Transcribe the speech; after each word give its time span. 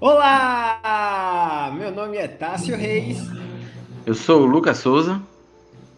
Olá! 0.00 1.72
Meu 1.78 1.90
nome 1.90 2.16
é 2.16 2.28
Tássio 2.28 2.76
Reis. 2.76 3.18
Eu 4.04 4.14
sou 4.14 4.42
o 4.42 4.46
Lucas 4.46 4.78
Souza. 4.78 5.22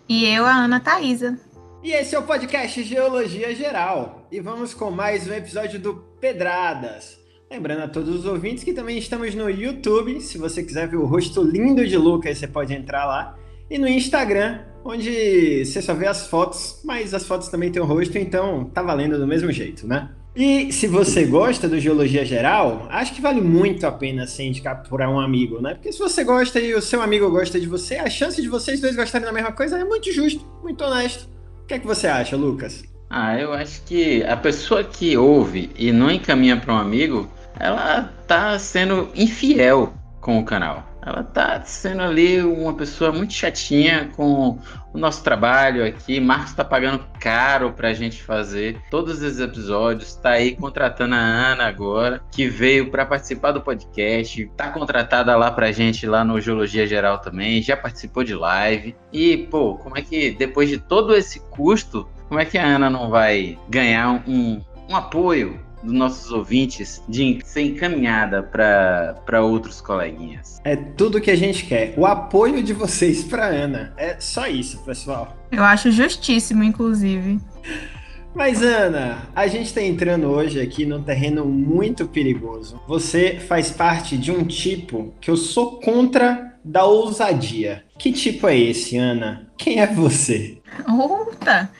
E 0.08 0.24
eu, 0.26 0.44
a 0.44 0.52
Ana 0.52 0.78
Thaisa. 0.78 1.38
E 1.82 1.92
esse 1.92 2.14
é 2.14 2.18
o 2.18 2.22
podcast 2.22 2.82
Geologia 2.82 3.54
Geral. 3.54 4.26
E 4.30 4.40
vamos 4.40 4.74
com 4.74 4.90
mais 4.90 5.26
um 5.28 5.32
episódio 5.32 5.80
do 5.80 5.94
Pedradas. 6.20 7.18
Lembrando 7.50 7.82
a 7.82 7.88
todos 7.88 8.14
os 8.14 8.26
ouvintes 8.26 8.64
que 8.64 8.72
também 8.72 8.98
estamos 8.98 9.34
no 9.34 9.48
YouTube. 9.48 10.20
Se 10.20 10.38
você 10.38 10.62
quiser 10.62 10.88
ver 10.88 10.96
o 10.96 11.06
rosto 11.06 11.42
lindo 11.42 11.86
de 11.86 11.96
Lucas, 11.96 12.38
você 12.38 12.46
pode 12.46 12.74
entrar 12.74 13.04
lá. 13.06 13.36
E 13.68 13.78
no 13.78 13.88
Instagram, 13.88 14.60
onde 14.84 15.64
você 15.64 15.82
só 15.82 15.94
vê 15.94 16.06
as 16.06 16.28
fotos, 16.28 16.80
mas 16.84 17.12
as 17.12 17.26
fotos 17.26 17.48
também 17.48 17.72
têm 17.72 17.82
o 17.82 17.86
rosto, 17.86 18.16
então 18.18 18.64
tá 18.66 18.82
valendo 18.82 19.18
do 19.18 19.26
mesmo 19.26 19.50
jeito, 19.50 19.86
né? 19.86 20.10
E 20.36 20.70
se 20.70 20.86
você 20.86 21.24
gosta 21.24 21.66
do 21.66 21.80
Geologia 21.80 22.22
Geral, 22.22 22.86
acho 22.90 23.14
que 23.14 23.22
vale 23.22 23.40
muito 23.40 23.86
a 23.86 23.90
pena 23.90 24.26
se 24.26 24.42
indicar 24.42 24.82
para 24.82 25.08
um 25.08 25.18
amigo, 25.18 25.62
né? 25.62 25.72
Porque 25.72 25.90
se 25.90 25.98
você 25.98 26.22
gosta 26.24 26.60
e 26.60 26.74
o 26.74 26.82
seu 26.82 27.00
amigo 27.00 27.30
gosta 27.30 27.58
de 27.58 27.66
você, 27.66 27.94
a 27.96 28.10
chance 28.10 28.42
de 28.42 28.46
vocês 28.46 28.78
dois 28.78 28.94
gostarem 28.94 29.26
da 29.26 29.32
mesma 29.32 29.52
coisa 29.52 29.78
é 29.78 29.84
muito 29.84 30.12
justo, 30.12 30.44
muito 30.62 30.84
honesto. 30.84 31.26
O 31.62 31.66
que 31.66 31.72
é 31.72 31.78
que 31.78 31.86
você 31.86 32.06
acha, 32.06 32.36
Lucas? 32.36 32.84
Ah, 33.08 33.40
eu 33.40 33.50
acho 33.54 33.80
que 33.84 34.22
a 34.24 34.36
pessoa 34.36 34.84
que 34.84 35.16
ouve 35.16 35.70
e 35.74 35.90
não 35.90 36.10
encaminha 36.10 36.58
para 36.58 36.74
um 36.74 36.78
amigo, 36.78 37.26
ela 37.58 38.12
tá 38.26 38.58
sendo 38.58 39.08
infiel 39.14 39.94
com 40.20 40.38
o 40.38 40.44
canal. 40.44 40.95
Ela 41.06 41.22
tá 41.22 41.62
sendo 41.62 42.02
ali 42.02 42.42
uma 42.42 42.74
pessoa 42.74 43.12
muito 43.12 43.32
chatinha 43.32 44.10
com 44.16 44.58
o 44.92 44.98
nosso 44.98 45.22
trabalho 45.22 45.86
aqui. 45.86 46.18
Marcos 46.18 46.52
tá 46.52 46.64
pagando 46.64 47.06
caro 47.20 47.72
pra 47.72 47.94
gente 47.94 48.20
fazer 48.20 48.82
todos 48.90 49.22
os 49.22 49.38
episódios. 49.38 50.16
Tá 50.16 50.30
aí 50.30 50.56
contratando 50.56 51.14
a 51.14 51.18
Ana 51.18 51.68
agora, 51.68 52.20
que 52.32 52.48
veio 52.48 52.90
para 52.90 53.06
participar 53.06 53.52
do 53.52 53.60
podcast. 53.60 54.50
Tá 54.56 54.70
contratada 54.70 55.36
lá 55.36 55.48
pra 55.52 55.70
gente 55.70 56.08
lá 56.08 56.24
no 56.24 56.40
Geologia 56.40 56.88
Geral 56.88 57.18
também. 57.18 57.62
Já 57.62 57.76
participou 57.76 58.24
de 58.24 58.34
live. 58.34 58.96
E, 59.12 59.36
pô, 59.48 59.76
como 59.76 59.96
é 59.96 60.02
que 60.02 60.32
depois 60.32 60.68
de 60.68 60.78
todo 60.78 61.14
esse 61.14 61.38
custo, 61.50 62.08
como 62.26 62.40
é 62.40 62.44
que 62.44 62.58
a 62.58 62.66
Ana 62.66 62.90
não 62.90 63.10
vai 63.10 63.56
ganhar 63.68 64.24
um, 64.26 64.60
um 64.88 64.96
apoio 64.96 65.64
dos 65.86 65.94
nossos 65.94 66.30
ouvintes 66.32 67.02
de 67.08 67.38
ser 67.44 67.62
encaminhada 67.62 68.42
para 68.42 69.42
outros 69.42 69.80
coleguinhas. 69.80 70.60
É 70.64 70.74
tudo 70.74 71.20
que 71.20 71.30
a 71.30 71.36
gente 71.36 71.64
quer. 71.64 71.94
O 71.96 72.04
apoio 72.04 72.62
de 72.62 72.72
vocês 72.72 73.22
para 73.22 73.46
Ana. 73.46 73.94
É 73.96 74.16
só 74.18 74.48
isso, 74.48 74.78
pessoal. 74.84 75.36
Eu 75.50 75.62
acho 75.62 75.90
justíssimo, 75.92 76.64
inclusive. 76.64 77.38
Mas, 78.34 78.62
Ana, 78.62 79.28
a 79.34 79.46
gente 79.46 79.66
está 79.66 79.80
entrando 79.80 80.26
hoje 80.26 80.60
aqui 80.60 80.84
num 80.84 81.02
terreno 81.02 81.44
muito 81.46 82.06
perigoso. 82.06 82.78
Você 82.86 83.38
faz 83.38 83.70
parte 83.70 84.18
de 84.18 84.30
um 84.30 84.44
tipo 84.44 85.14
que 85.20 85.30
eu 85.30 85.36
sou 85.36 85.80
contra 85.80 86.54
da 86.62 86.84
ousadia. 86.84 87.84
Que 87.96 88.12
tipo 88.12 88.48
é 88.48 88.58
esse, 88.58 88.98
Ana? 88.98 89.48
Quem 89.56 89.80
é 89.80 89.86
você? 89.86 90.58
Opa! 90.86 91.70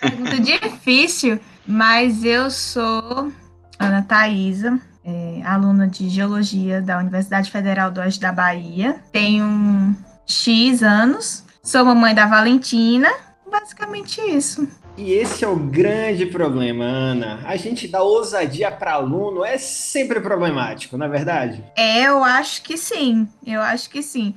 Pergunta 0.00 0.38
difícil, 0.42 1.40
mas 1.66 2.24
eu 2.24 2.50
sou 2.50 3.32
Ana 3.78 4.02
Thaisa, 4.02 4.80
é, 5.04 5.42
aluna 5.44 5.86
de 5.86 6.08
Geologia 6.08 6.80
da 6.80 6.98
Universidade 6.98 7.50
Federal 7.50 7.90
do 7.90 8.00
Oeste 8.00 8.20
da 8.20 8.32
Bahia. 8.32 8.96
Tenho 9.12 9.94
X 10.26 10.82
anos, 10.82 11.44
sou 11.62 11.84
mamãe 11.84 12.14
da 12.14 12.26
Valentina, 12.26 13.12
basicamente 13.50 14.20
isso. 14.20 14.66
E 14.96 15.12
esse 15.12 15.44
é 15.44 15.48
o 15.48 15.56
grande 15.56 16.24
problema, 16.24 16.84
Ana. 16.84 17.40
A 17.44 17.56
gente 17.56 17.88
dá 17.88 18.00
ousadia 18.00 18.70
para 18.70 18.92
aluno 18.92 19.44
é 19.44 19.58
sempre 19.58 20.20
problemático, 20.20 20.96
não 20.96 21.06
é 21.06 21.08
verdade? 21.08 21.64
É, 21.76 22.06
eu 22.06 22.22
acho 22.22 22.62
que 22.62 22.76
sim. 22.76 23.28
Eu 23.44 23.60
acho 23.60 23.90
que 23.90 24.02
sim. 24.02 24.36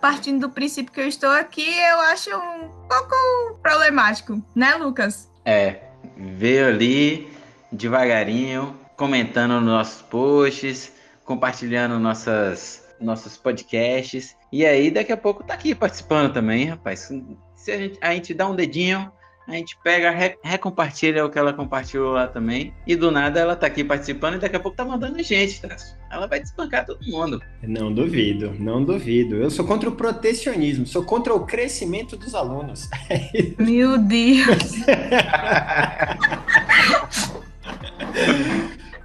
Partindo 0.00 0.40
do 0.40 0.50
princípio 0.50 0.90
que 0.90 1.00
eu 1.00 1.06
estou 1.06 1.28
aqui, 1.28 1.68
eu 1.68 2.00
acho 2.00 2.30
um 2.30 2.68
pouco 2.88 3.58
problemático, 3.62 4.42
né, 4.54 4.74
Lucas? 4.76 5.30
É, 5.44 5.82
veio 6.16 6.68
ali 6.68 7.31
devagarinho, 7.72 8.78
comentando 8.96 9.54
nos 9.54 9.64
nossos 9.64 10.02
posts, 10.02 10.92
compartilhando 11.24 11.98
nossas, 11.98 12.86
nossos 13.00 13.36
podcasts. 13.36 14.36
E 14.52 14.66
aí, 14.66 14.90
daqui 14.90 15.12
a 15.12 15.16
pouco 15.16 15.42
tá 15.42 15.54
aqui 15.54 15.74
participando 15.74 16.32
também, 16.32 16.66
rapaz. 16.66 17.10
Se 17.56 17.72
a 17.72 17.78
gente, 17.78 17.98
a 18.00 18.12
gente 18.12 18.34
dá 18.34 18.46
um 18.46 18.54
dedinho, 18.54 19.10
a 19.48 19.52
gente 19.52 19.76
pega, 19.82 20.10
re, 20.10 20.36
recompartilha 20.42 21.24
o 21.24 21.30
que 21.30 21.38
ela 21.38 21.52
compartilhou 21.52 22.12
lá 22.12 22.28
também. 22.28 22.72
E 22.86 22.94
do 22.94 23.10
nada 23.10 23.40
ela 23.40 23.56
tá 23.56 23.66
aqui 23.66 23.82
participando 23.82 24.34
e 24.34 24.38
daqui 24.38 24.56
a 24.56 24.60
pouco 24.60 24.76
tá 24.76 24.84
mandando 24.84 25.20
gente, 25.22 25.60
tá? 25.60 25.74
Ela 26.10 26.26
vai 26.26 26.40
despancar 26.40 26.86
todo 26.86 27.04
mundo. 27.06 27.42
Não 27.62 27.92
duvido, 27.92 28.54
não 28.58 28.84
duvido. 28.84 29.36
Eu 29.36 29.50
sou 29.50 29.66
contra 29.66 29.88
o 29.88 29.92
protecionismo, 29.92 30.86
sou 30.86 31.02
contra 31.02 31.34
o 31.34 31.44
crescimento 31.44 32.16
dos 32.16 32.34
alunos. 32.34 32.88
Meu 33.58 33.98
Deus! 33.98 34.72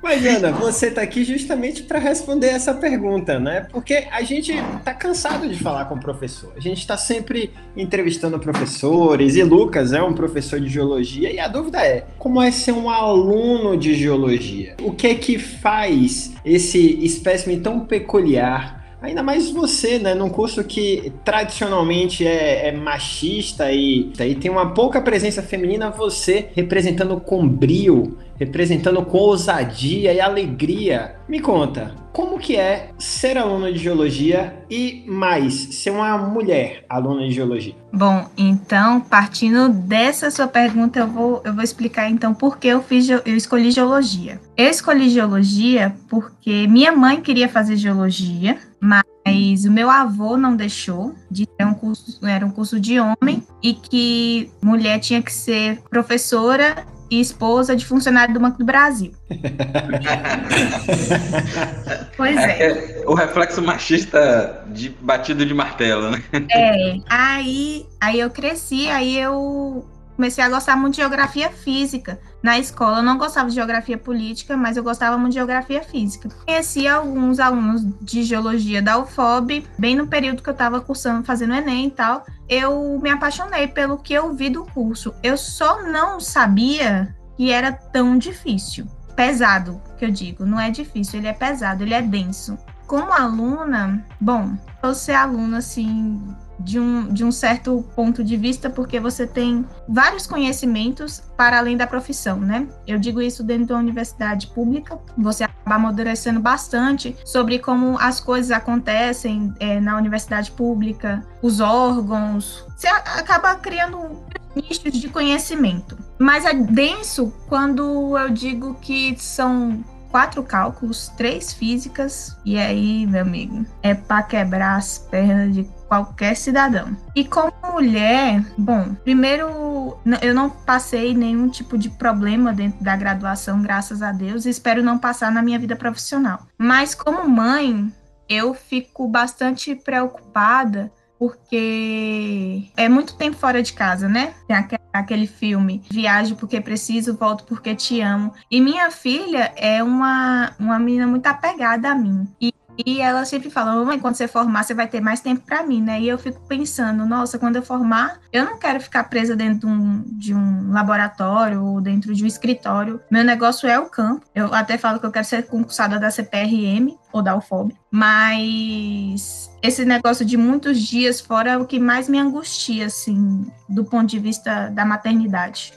Mas, 0.01 0.25
Ana, 0.25 0.51
você 0.51 0.87
está 0.87 1.01
aqui 1.01 1.23
justamente 1.23 1.83
para 1.83 1.99
responder 1.99 2.47
essa 2.47 2.73
pergunta, 2.73 3.39
né? 3.39 3.67
Porque 3.71 4.07
a 4.11 4.21
gente 4.21 4.53
está 4.53 4.93
cansado 4.93 5.49
de 5.49 5.59
falar 5.59 5.85
com 5.85 5.95
o 5.95 5.99
professor. 5.99 6.53
A 6.55 6.59
gente 6.59 6.79
está 6.79 6.95
sempre 6.95 7.51
entrevistando 7.75 8.39
professores, 8.39 9.35
e 9.35 9.43
Lucas 9.43 9.91
é 9.91 10.01
um 10.01 10.13
professor 10.13 10.59
de 10.61 10.69
geologia, 10.69 11.31
e 11.31 11.39
a 11.39 11.47
dúvida 11.47 11.85
é: 11.85 12.05
como 12.17 12.41
é 12.41 12.51
ser 12.51 12.71
um 12.71 12.89
aluno 12.89 13.75
de 13.75 13.95
geologia? 13.95 14.77
O 14.81 14.93
que 14.93 15.07
é 15.07 15.15
que 15.15 15.37
faz 15.37 16.33
esse 16.45 17.03
espécime 17.03 17.57
tão 17.59 17.81
peculiar 17.81 18.77
Ainda 18.99 19.21
mais 19.21 19.51
você, 19.51 19.99
né? 19.99 20.15
Num 20.15 20.29
curso 20.29 20.63
que 20.63 21.13
tradicionalmente 21.23 22.25
é, 22.25 22.69
é 22.69 22.71
machista 22.71 23.71
e, 23.71 24.11
e 24.19 24.35
tem 24.35 24.49
uma 24.49 24.73
pouca 24.73 24.99
presença 24.99 25.43
feminina, 25.43 25.91
você 25.91 26.49
representando 26.55 27.19
com 27.19 27.47
brio, 27.47 28.17
representando 28.39 29.03
com 29.03 29.17
ousadia 29.17 30.13
e 30.13 30.21
alegria. 30.21 31.15
Me 31.27 31.39
conta, 31.39 31.95
como 32.13 32.39
que 32.39 32.55
é 32.55 32.89
ser 32.97 33.37
aluna 33.37 33.71
de 33.71 33.77
geologia 33.77 34.65
e 34.69 35.03
mais 35.07 35.53
ser 35.75 35.91
uma 35.91 36.17
mulher 36.17 36.83
aluna 36.89 37.27
de 37.27 37.31
geologia? 37.31 37.75
Bom, 37.93 38.27
então, 38.37 38.99
partindo 39.01 39.69
dessa 39.69 40.31
sua 40.31 40.47
pergunta, 40.47 40.99
eu 40.99 41.07
vou, 41.07 41.41
eu 41.43 41.53
vou 41.53 41.63
explicar 41.63 42.09
então 42.09 42.33
por 42.33 42.57
que 42.57 42.67
eu 42.67 42.81
fiz 42.81 43.07
eu 43.09 43.21
escolhi 43.25 43.71
geologia. 43.71 44.39
Eu 44.55 44.67
escolhi 44.67 45.09
geologia 45.09 45.95
porque 46.09 46.67
minha 46.67 46.91
mãe 46.91 47.21
queria 47.21 47.47
fazer 47.47 47.75
geologia, 47.75 48.57
mas 48.79 49.65
o 49.65 49.71
meu 49.71 49.89
avô 49.89 50.37
não 50.37 50.55
deixou, 50.55 51.13
de 51.29 51.47
era 51.59 51.69
um 51.69 51.73
curso, 51.73 52.25
era 52.25 52.45
um 52.45 52.51
curso 52.51 52.79
de 52.79 52.99
homem 52.99 53.43
e 53.61 53.73
que 53.73 54.49
mulher 54.61 54.99
tinha 54.99 55.21
que 55.21 55.31
ser 55.31 55.81
professora 55.89 56.85
e 57.09 57.19
esposa 57.19 57.75
de 57.75 57.85
funcionário 57.85 58.33
do 58.33 58.39
Banco 58.39 58.57
do 58.57 58.65
Brasil. 58.65 59.11
pois 62.15 62.37
é. 62.37 62.67
é. 62.67 63.03
O 63.05 63.13
reflexo 63.13 63.61
machista 63.61 64.63
de 64.67 64.87
batido 64.89 65.45
de 65.45 65.53
martelo, 65.53 66.11
né? 66.11 66.23
É. 66.51 66.97
Aí, 67.09 67.85
aí 67.99 68.19
eu 68.19 68.29
cresci, 68.29 68.89
aí 68.89 69.17
eu 69.17 69.85
comecei 70.17 70.43
a 70.43 70.49
gostar 70.49 70.75
muito 70.75 70.95
de 70.95 71.01
geografia 71.01 71.49
física 71.49 72.19
na 72.41 72.57
escola. 72.57 72.97
Eu 72.97 73.03
não 73.03 73.17
gostava 73.17 73.47
de 73.47 73.55
geografia 73.55 73.97
política, 73.97 74.57
mas 74.57 74.75
eu 74.75 74.83
gostava 74.83 75.17
muito 75.17 75.33
de 75.33 75.37
geografia 75.37 75.81
física. 75.83 76.27
Conheci 76.43 76.87
alguns 76.87 77.39
alunos 77.39 77.85
de 78.01 78.23
geologia 78.23 78.81
da 78.81 78.97
UFOB, 78.97 79.65
bem 79.77 79.95
no 79.95 80.07
período 80.07 80.41
que 80.41 80.49
eu 80.49 80.53
estava 80.53 80.81
cursando, 80.81 81.23
fazendo 81.23 81.53
Enem 81.53 81.87
e 81.87 81.91
tal. 81.91 82.25
Eu 82.49 82.99
me 83.01 83.11
apaixonei 83.11 83.67
pelo 83.67 83.99
que 83.99 84.13
eu 84.13 84.33
vi 84.33 84.49
do 84.49 84.65
curso. 84.65 85.13
Eu 85.21 85.37
só 85.37 85.83
não 85.83 86.19
sabia 86.19 87.15
que 87.37 87.51
era 87.51 87.71
tão 87.71 88.17
difícil. 88.17 88.87
Pesado, 89.15 89.79
que 89.99 90.05
eu 90.05 90.11
digo. 90.11 90.45
Não 90.45 90.59
é 90.59 90.71
difícil, 90.71 91.19
ele 91.19 91.27
é 91.27 91.33
pesado, 91.33 91.83
ele 91.83 91.93
é 91.93 92.01
denso. 92.01 92.57
Como 92.87 93.11
aluna, 93.11 94.03
bom, 94.19 94.57
eu 94.81 94.95
ser 94.95 95.13
aluna, 95.13 95.57
assim, 95.57 96.21
de 96.59 96.79
um, 96.79 97.07
de 97.07 97.23
um 97.23 97.31
certo 97.31 97.85
ponto 97.95 98.23
de 98.23 98.35
vista, 98.35 98.69
porque 98.69 98.99
você 98.99 99.27
tem 99.27 99.65
vários 99.87 100.25
conhecimentos 100.25 101.21
para 101.35 101.57
além 101.57 101.77
da 101.77 101.85
profissão, 101.87 102.39
né? 102.39 102.67
Eu 102.85 102.97
digo 102.97 103.21
isso 103.21 103.43
dentro 103.43 103.67
da 103.67 103.77
universidade 103.77 104.47
pública, 104.47 104.99
você 105.17 105.43
acaba 105.43 105.75
amadurecendo 105.75 106.39
bastante 106.39 107.15
sobre 107.23 107.59
como 107.59 107.97
as 107.99 108.19
coisas 108.19 108.51
acontecem 108.51 109.53
é, 109.59 109.79
na 109.79 109.97
universidade 109.97 110.51
pública, 110.51 111.25
os 111.41 111.59
órgãos, 111.59 112.65
você 112.75 112.87
acaba 112.87 113.55
criando 113.55 114.23
nichos 114.55 114.99
de 114.99 115.09
conhecimento. 115.09 115.97
Mas 116.19 116.45
é 116.45 116.53
denso 116.53 117.33
quando 117.47 118.17
eu 118.17 118.29
digo 118.29 118.75
que 118.75 119.15
são 119.19 119.83
quatro 120.09 120.41
cálculos, 120.43 121.09
três 121.17 121.53
físicas, 121.53 122.35
e 122.43 122.57
aí, 122.57 123.05
meu 123.05 123.21
amigo, 123.21 123.65
é 123.83 123.93
para 123.93 124.23
quebrar 124.23 124.77
as 124.77 124.97
pernas 124.97 125.53
de 125.53 125.63
qualquer 125.87 126.35
cidadão. 126.35 126.95
E 127.15 127.25
como 127.25 127.53
mulher, 127.71 128.43
bom, 128.57 128.95
primeiro 129.03 129.97
eu, 130.21 130.33
não 130.33 130.49
passei 130.49 131.13
nenhum 131.13 131.49
tipo 131.49 131.77
de 131.77 131.89
problema 131.89 132.53
dentro 132.53 132.83
da 132.83 132.95
graduação, 132.95 133.61
graças 133.61 134.01
a 134.01 134.11
Deus, 134.11 134.45
e 134.45 134.49
espero 134.49 134.83
não 134.83 134.97
passar 134.97 135.31
na 135.31 135.41
minha 135.41 135.59
vida 135.59 135.75
profissional. 135.75 136.47
Mas 136.57 136.93
como 136.93 137.27
mãe, 137.27 137.91
eu 138.27 138.53
fico 138.53 139.07
bastante 139.07 139.75
preocupada 139.75 140.91
porque 141.19 142.69
é 142.77 142.87
muito 142.87 143.15
tempo 143.15 143.37
fora 143.37 143.63
de 143.63 143.73
casa, 143.73 144.07
né? 144.07 144.35
Tem 144.47 144.55
aquele 144.93 145.25
filme 145.25 145.81
Viajo 145.89 146.35
porque 146.35 146.61
preciso, 146.61 147.17
volto 147.17 147.43
porque 147.45 147.73
te 147.75 148.01
amo. 148.01 148.33
E 148.51 148.61
minha 148.61 148.91
filha 148.91 149.51
é 149.55 149.81
uma, 149.81 150.53
uma 150.59 150.77
menina 150.77 151.07
muito 151.07 151.25
apegada 151.25 151.89
a 151.89 151.95
mim. 151.95 152.27
E 152.39 152.53
e 152.85 153.01
ela 153.01 153.25
sempre 153.25 153.49
fala, 153.49 153.75
mamãe, 153.75 153.99
quando 153.99 154.15
você 154.15 154.27
formar, 154.27 154.63
você 154.63 154.73
vai 154.73 154.87
ter 154.87 155.01
mais 155.01 155.19
tempo 155.19 155.41
para 155.45 155.63
mim, 155.63 155.81
né? 155.81 155.99
E 155.99 156.07
eu 156.07 156.17
fico 156.17 156.39
pensando, 156.47 157.05
nossa, 157.05 157.39
quando 157.39 157.55
eu 157.55 157.63
formar, 157.63 158.19
eu 158.31 158.45
não 158.45 158.57
quero 158.57 158.79
ficar 158.79 159.05
presa 159.05 159.35
dentro 159.35 159.59
de 159.59 159.65
um, 159.65 160.03
de 160.17 160.33
um 160.33 160.71
laboratório 160.71 161.63
ou 161.63 161.81
dentro 161.81 162.13
de 162.13 162.23
um 162.23 162.27
escritório. 162.27 163.01
Meu 163.09 163.23
negócio 163.23 163.67
é 163.67 163.79
o 163.79 163.89
campo. 163.89 164.25
Eu 164.35 164.53
até 164.53 164.77
falo 164.77 164.99
que 164.99 165.05
eu 165.05 165.11
quero 165.11 165.25
ser 165.25 165.47
concursada 165.47 165.99
da 165.99 166.11
CPRM 166.11 166.95
ou 167.11 167.21
da 167.21 167.35
UFOB. 167.35 167.73
Mas 167.89 169.49
esse 169.61 169.85
negócio 169.85 170.25
de 170.25 170.37
muitos 170.37 170.79
dias 170.79 171.19
fora 171.19 171.51
é 171.51 171.57
o 171.57 171.65
que 171.65 171.79
mais 171.79 172.07
me 172.07 172.19
angustia, 172.19 172.85
assim, 172.85 173.45
do 173.67 173.83
ponto 173.83 174.07
de 174.07 174.19
vista 174.19 174.69
da 174.69 174.85
maternidade. 174.85 175.73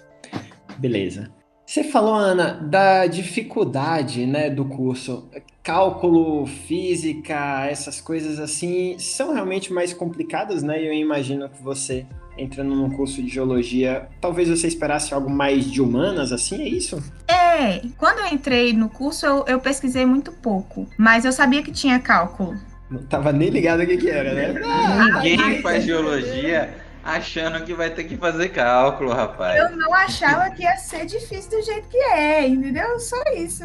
Beleza. 0.79 1.31
Você 1.71 1.85
falou, 1.85 2.15
Ana, 2.15 2.55
da 2.55 3.07
dificuldade 3.07 4.27
né, 4.27 4.51
do 4.51 4.65
curso. 4.65 5.29
Cálculo, 5.63 6.47
física, 6.47 7.67
essas 7.67 8.01
coisas 8.01 8.39
assim, 8.39 8.99
são 8.99 9.35
realmente 9.35 9.73
mais 9.73 9.93
complicadas, 9.93 10.63
né? 10.63 10.83
Eu 10.83 10.93
imagino 10.93 11.49
que 11.51 11.63
você, 11.63 12.07
entrando 12.39 12.75
num 12.75 12.91
curso 12.91 13.23
de 13.23 13.29
geologia, 13.29 14.09
talvez 14.21 14.49
você 14.49 14.67
esperasse 14.67 15.13
algo 15.13 15.29
mais 15.29 15.71
de 15.71 15.83
humanas, 15.83 16.33
assim, 16.33 16.63
é 16.63 16.69
isso? 16.69 17.03
É, 17.29 17.83
quando 17.99 18.21
eu 18.21 18.27
entrei 18.33 18.73
no 18.73 18.89
curso, 18.89 19.27
eu, 19.27 19.45
eu 19.47 19.61
pesquisei 19.61 20.07
muito 20.07 20.33
pouco, 20.33 20.89
mas 20.97 21.27
eu 21.27 21.33
sabia 21.33 21.63
que 21.63 21.71
tinha 21.71 21.99
cálculo. 21.99 22.59
Não 22.91 23.03
tava 23.03 23.31
nem 23.31 23.51
ligado 23.51 23.83
o 23.83 23.87
que, 23.87 23.99
que 23.99 24.11
era, 24.11 24.33
né? 24.33 24.61
Ninguém 25.23 25.61
faz 25.61 25.85
geologia 25.85 26.75
achando 27.05 27.65
que 27.65 27.75
vai 27.75 27.91
ter 27.91 28.05
que 28.05 28.17
fazer 28.17 28.51
cálculo, 28.51 29.13
rapaz. 29.13 29.59
Eu 29.59 29.77
não 29.77 29.93
achava 29.95 30.51
que 30.51 30.63
ia 30.63 30.77
ser 30.77 31.07
difícil 31.07 31.51
do 31.51 31.63
jeito 31.63 31.89
que 31.89 31.97
é, 31.97 32.47
entendeu? 32.47 32.99
Só 32.99 33.17
isso. 33.37 33.65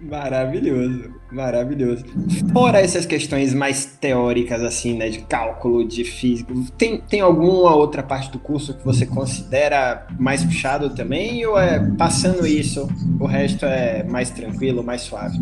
Maravilhoso, 0.00 1.12
maravilhoso. 1.30 2.04
Fora 2.52 2.80
essas 2.80 3.04
questões 3.04 3.52
mais 3.52 3.84
teóricas, 3.84 4.62
assim, 4.62 4.96
né, 4.96 5.08
de 5.08 5.20
cálculo, 5.20 5.86
de 5.86 6.04
física, 6.04 6.54
tem, 6.76 7.00
tem 7.00 7.20
alguma 7.20 7.74
outra 7.74 8.02
parte 8.02 8.30
do 8.30 8.38
curso 8.38 8.74
que 8.74 8.84
você 8.84 9.04
considera 9.04 10.06
mais 10.18 10.44
puxado 10.44 10.90
também? 10.90 11.44
Ou 11.44 11.58
é 11.58 11.80
passando 11.96 12.46
isso, 12.46 12.88
o 13.18 13.26
resto 13.26 13.66
é 13.66 14.04
mais 14.04 14.30
tranquilo, 14.30 14.84
mais 14.84 15.02
suave? 15.02 15.38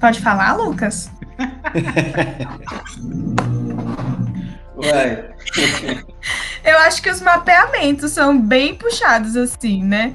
Pode 0.00 0.20
falar, 0.20 0.54
Lucas? 0.54 1.10
Ué. 4.78 5.30
Eu 6.64 6.78
acho 6.78 7.02
que 7.02 7.10
os 7.10 7.20
mapeamentos 7.20 8.12
são 8.12 8.40
bem 8.40 8.74
puxados, 8.74 9.36
assim, 9.36 9.84
né? 9.84 10.14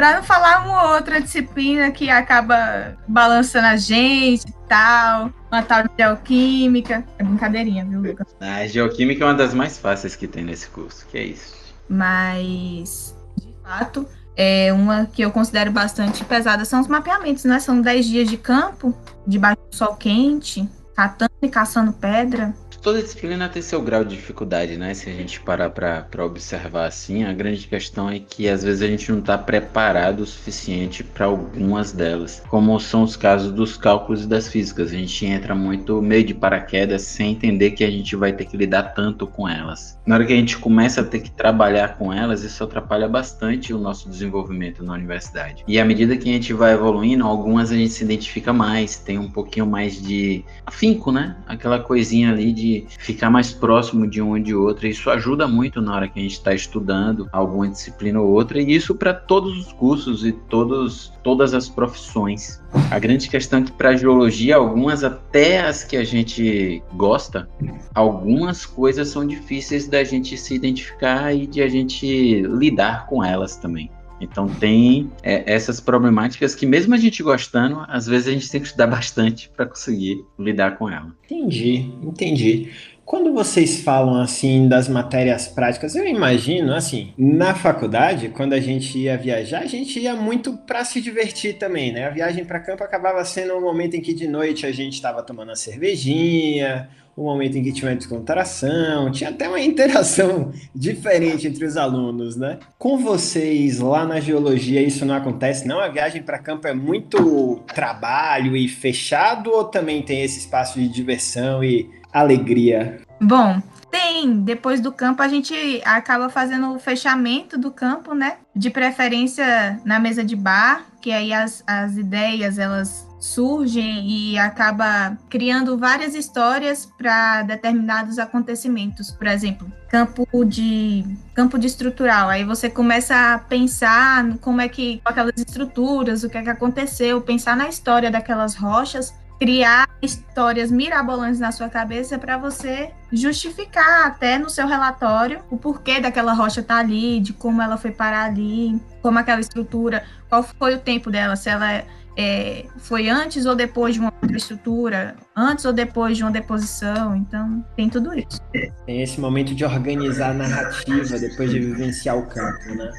Para 0.00 0.16
não 0.16 0.22
falar 0.22 0.64
uma 0.64 0.94
outra 0.94 1.20
disciplina 1.20 1.90
que 1.90 2.08
acaba 2.08 2.96
balançando 3.06 3.66
a 3.66 3.76
gente 3.76 4.48
e 4.48 4.54
tal, 4.66 5.30
uma 5.52 5.62
tal 5.62 5.82
de 5.82 5.90
geoquímica. 5.98 7.04
É 7.18 7.22
brincadeirinha, 7.22 7.84
viu, 7.84 8.00
Lucas? 8.00 8.26
A 8.40 8.66
geoquímica 8.66 9.22
é 9.22 9.26
uma 9.26 9.34
das 9.34 9.52
mais 9.52 9.76
fáceis 9.76 10.16
que 10.16 10.26
tem 10.26 10.42
nesse 10.42 10.68
curso, 10.68 11.06
que 11.06 11.18
é 11.18 11.24
isso. 11.24 11.54
Mas, 11.86 13.14
de 13.38 13.54
fato, 13.62 14.08
é 14.34 14.72
uma 14.72 15.04
que 15.04 15.20
eu 15.20 15.30
considero 15.30 15.70
bastante 15.70 16.24
pesada 16.24 16.64
são 16.64 16.80
os 16.80 16.88
mapeamentos, 16.88 17.44
né? 17.44 17.60
São 17.60 17.82
10 17.82 18.06
dias 18.06 18.30
de 18.30 18.38
campo, 18.38 18.96
debaixo 19.26 19.60
do 19.70 19.76
sol 19.76 19.96
quente, 19.96 20.66
catando 20.96 21.34
e 21.42 21.48
caçando 21.50 21.92
pedra 21.92 22.54
toda 22.82 23.02
disciplina 23.02 23.48
tem 23.48 23.60
seu 23.62 23.80
grau 23.82 24.04
de 24.04 24.16
dificuldade, 24.16 24.76
né? 24.76 24.94
Se 24.94 25.08
a 25.10 25.12
gente 25.12 25.40
parar 25.40 25.70
para 25.70 26.24
observar 26.24 26.86
assim, 26.86 27.24
a 27.24 27.32
grande 27.32 27.66
questão 27.66 28.08
é 28.08 28.18
que 28.18 28.48
às 28.48 28.62
vezes 28.62 28.82
a 28.82 28.86
gente 28.86 29.10
não 29.12 29.18
está 29.18 29.36
preparado 29.36 30.20
o 30.20 30.26
suficiente 30.26 31.04
para 31.04 31.26
algumas 31.26 31.92
delas, 31.92 32.42
como 32.48 32.78
são 32.80 33.02
os 33.02 33.16
casos 33.16 33.52
dos 33.52 33.76
cálculos 33.76 34.24
e 34.24 34.26
das 34.26 34.48
físicas. 34.48 34.90
A 34.90 34.96
gente 34.96 35.26
entra 35.26 35.54
muito 35.54 36.00
meio 36.00 36.24
de 36.24 36.34
paraquedas 36.34 37.02
sem 37.02 37.32
entender 37.32 37.72
que 37.72 37.84
a 37.84 37.90
gente 37.90 38.16
vai 38.16 38.32
ter 38.32 38.46
que 38.46 38.56
lidar 38.56 38.94
tanto 38.94 39.26
com 39.26 39.48
elas. 39.48 39.98
Na 40.06 40.14
hora 40.14 40.24
que 40.24 40.32
a 40.32 40.36
gente 40.36 40.58
começa 40.58 41.02
a 41.02 41.04
ter 41.04 41.20
que 41.20 41.30
trabalhar 41.30 41.96
com 41.96 42.12
elas, 42.12 42.42
isso 42.42 42.64
atrapalha 42.64 43.08
bastante 43.08 43.72
o 43.72 43.78
nosso 43.78 44.08
desenvolvimento 44.08 44.82
na 44.82 44.94
universidade. 44.94 45.64
E 45.68 45.78
à 45.78 45.84
medida 45.84 46.16
que 46.16 46.28
a 46.28 46.32
gente 46.32 46.52
vai 46.52 46.72
evoluindo, 46.72 47.26
algumas 47.26 47.70
a 47.70 47.76
gente 47.76 47.92
se 47.92 48.04
identifica 48.04 48.52
mais, 48.52 48.96
tem 48.96 49.18
um 49.18 49.30
pouquinho 49.30 49.66
mais 49.66 50.00
de 50.00 50.44
afinco, 50.64 51.12
né? 51.12 51.36
Aquela 51.46 51.78
coisinha 51.78 52.30
ali 52.30 52.52
de 52.52 52.69
ficar 52.98 53.30
mais 53.30 53.52
próximo 53.52 54.06
de 54.06 54.20
um 54.20 54.36
e 54.36 54.42
de 54.42 54.54
outro. 54.54 54.86
Isso 54.86 55.10
ajuda 55.10 55.46
muito 55.46 55.80
na 55.80 55.94
hora 55.94 56.08
que 56.08 56.18
a 56.18 56.22
gente 56.22 56.32
está 56.32 56.54
estudando 56.54 57.28
alguma 57.32 57.68
disciplina 57.68 58.20
ou 58.20 58.30
outra, 58.30 58.60
e 58.60 58.74
isso 58.74 58.94
para 58.94 59.14
todos 59.14 59.56
os 59.58 59.72
cursos 59.72 60.24
e 60.24 60.32
todos, 60.32 61.12
todas 61.22 61.54
as 61.54 61.68
profissões. 61.68 62.60
A 62.90 62.98
grande 62.98 63.28
questão 63.28 63.60
é 63.60 63.62
que 63.62 63.72
para 63.72 63.96
geologia, 63.96 64.56
algumas 64.56 65.04
até 65.04 65.60
as 65.60 65.84
que 65.84 65.96
a 65.96 66.04
gente 66.04 66.82
gosta, 66.94 67.48
algumas 67.94 68.64
coisas 68.64 69.08
são 69.08 69.26
difíceis 69.26 69.88
da 69.88 70.04
gente 70.04 70.36
se 70.36 70.54
identificar 70.54 71.34
e 71.34 71.46
de 71.46 71.62
a 71.62 71.68
gente 71.68 72.42
lidar 72.42 73.06
com 73.06 73.24
elas 73.24 73.56
também. 73.56 73.90
Então 74.20 74.48
tem 74.48 75.10
é, 75.22 75.42
essas 75.46 75.80
problemáticas 75.80 76.54
que 76.54 76.66
mesmo 76.66 76.94
a 76.94 76.98
gente 76.98 77.22
gostando, 77.22 77.84
às 77.88 78.06
vezes 78.06 78.28
a 78.28 78.32
gente 78.32 78.50
tem 78.50 78.60
que 78.60 78.66
estudar 78.66 78.86
bastante 78.88 79.48
para 79.48 79.66
conseguir 79.66 80.24
lidar 80.38 80.76
com 80.76 80.88
ela. 80.88 81.14
Entendi, 81.24 81.90
entendi. 82.02 82.70
Quando 83.10 83.32
vocês 83.32 83.82
falam 83.82 84.20
assim 84.20 84.68
das 84.68 84.88
matérias 84.88 85.48
práticas, 85.48 85.96
eu 85.96 86.06
imagino 86.06 86.72
assim, 86.72 87.12
na 87.18 87.56
faculdade, 87.56 88.28
quando 88.28 88.52
a 88.52 88.60
gente 88.60 88.96
ia 88.96 89.18
viajar, 89.18 89.62
a 89.62 89.66
gente 89.66 89.98
ia 89.98 90.14
muito 90.14 90.56
para 90.58 90.84
se 90.84 91.00
divertir 91.00 91.58
também, 91.58 91.92
né? 91.92 92.06
A 92.06 92.10
viagem 92.10 92.44
para 92.44 92.60
campo 92.60 92.84
acabava 92.84 93.24
sendo 93.24 93.56
um 93.56 93.60
momento 93.60 93.96
em 93.96 94.00
que 94.00 94.14
de 94.14 94.28
noite 94.28 94.64
a 94.64 94.70
gente 94.70 94.94
estava 94.94 95.24
tomando 95.24 95.48
uma 95.48 95.56
cervejinha, 95.56 96.88
um 97.16 97.24
momento 97.24 97.56
em 97.56 97.62
que 97.62 97.72
tinha 97.72 97.90
uma 97.90 97.96
descontração, 97.96 99.10
tinha 99.10 99.30
até 99.30 99.48
uma 99.48 99.60
interação 99.60 100.52
diferente 100.74 101.46
entre 101.46 101.64
os 101.64 101.76
alunos, 101.76 102.36
né? 102.36 102.58
Com 102.78 102.98
vocês 102.98 103.78
lá 103.78 104.04
na 104.04 104.20
geologia 104.20 104.82
isso 104.82 105.04
não 105.04 105.14
acontece, 105.14 105.66
não? 105.66 105.80
A 105.80 105.88
viagem 105.88 106.22
para 106.22 106.38
campo 106.38 106.66
é 106.66 106.74
muito 106.74 107.60
trabalho 107.74 108.56
e 108.56 108.68
fechado 108.68 109.50
ou 109.50 109.64
também 109.64 110.02
tem 110.02 110.22
esse 110.22 110.38
espaço 110.38 110.78
de 110.78 110.88
diversão 110.88 111.62
e 111.62 111.90
alegria? 112.12 113.00
Bom, 113.20 113.60
tem. 113.90 114.40
Depois 114.40 114.80
do 114.80 114.92
campo, 114.92 115.22
a 115.22 115.28
gente 115.28 115.54
acaba 115.84 116.28
fazendo 116.28 116.74
o 116.74 116.78
fechamento 116.78 117.58
do 117.58 117.70
campo, 117.70 118.14
né? 118.14 118.36
De 118.54 118.70
preferência 118.70 119.80
na 119.84 119.98
mesa 119.98 120.24
de 120.24 120.36
bar, 120.36 120.86
que 121.00 121.12
aí 121.12 121.32
as, 121.32 121.62
as 121.66 121.96
ideias 121.96 122.58
elas 122.58 123.09
surgem 123.20 124.08
e 124.08 124.38
acaba 124.38 125.16
criando 125.28 125.76
várias 125.76 126.14
histórias 126.14 126.86
para 126.86 127.42
determinados 127.42 128.18
acontecimentos. 128.18 129.10
Por 129.10 129.26
exemplo, 129.26 129.70
campo 129.88 130.26
de 130.44 131.04
campo 131.34 131.58
de 131.58 131.66
estrutural. 131.66 132.28
Aí 132.28 132.44
você 132.44 132.70
começa 132.70 133.34
a 133.34 133.38
pensar 133.38 134.36
como 134.38 134.60
é 134.60 134.68
que 134.68 135.00
aquelas 135.04 135.36
estruturas, 135.36 136.24
o 136.24 136.30
que 136.30 136.38
é 136.38 136.42
que 136.42 136.50
aconteceu, 136.50 137.20
pensar 137.20 137.56
na 137.56 137.68
história 137.68 138.10
daquelas 138.10 138.54
rochas 138.54 139.14
criar 139.40 139.88
histórias 140.02 140.70
mirabolantes 140.70 141.40
na 141.40 141.50
sua 141.50 141.70
cabeça 141.70 142.18
para 142.18 142.36
você 142.36 142.90
justificar 143.10 144.06
até 144.06 144.38
no 144.38 144.50
seu 144.50 144.66
relatório 144.68 145.42
o 145.50 145.56
porquê 145.56 145.98
daquela 145.98 146.34
rocha 146.34 146.62
tá 146.62 146.76
ali, 146.76 147.20
de 147.20 147.32
como 147.32 147.62
ela 147.62 147.78
foi 147.78 147.90
parar 147.90 148.24
ali, 148.24 148.78
como 149.00 149.18
aquela 149.18 149.40
estrutura, 149.40 150.04
qual 150.28 150.42
foi 150.42 150.74
o 150.74 150.78
tempo 150.78 151.10
dela, 151.10 151.36
se 151.36 151.48
ela 151.48 151.82
é, 152.18 152.66
foi 152.76 153.08
antes 153.08 153.46
ou 153.46 153.56
depois 153.56 153.94
de 153.94 154.00
uma 154.00 154.12
outra 154.20 154.36
estrutura, 154.36 155.16
antes 155.34 155.64
ou 155.64 155.72
depois 155.72 156.18
de 156.18 156.22
uma 156.22 156.30
deposição, 156.30 157.16
então 157.16 157.64
tem 157.74 157.88
tudo 157.88 158.12
isso. 158.12 158.38
Tem 158.84 159.02
esse 159.02 159.18
momento 159.18 159.54
de 159.54 159.64
organizar 159.64 160.32
a 160.32 160.34
narrativa 160.34 161.18
depois 161.18 161.50
de 161.50 161.60
vivenciar 161.60 162.18
o 162.18 162.26
campo, 162.26 162.74
né? 162.74 162.90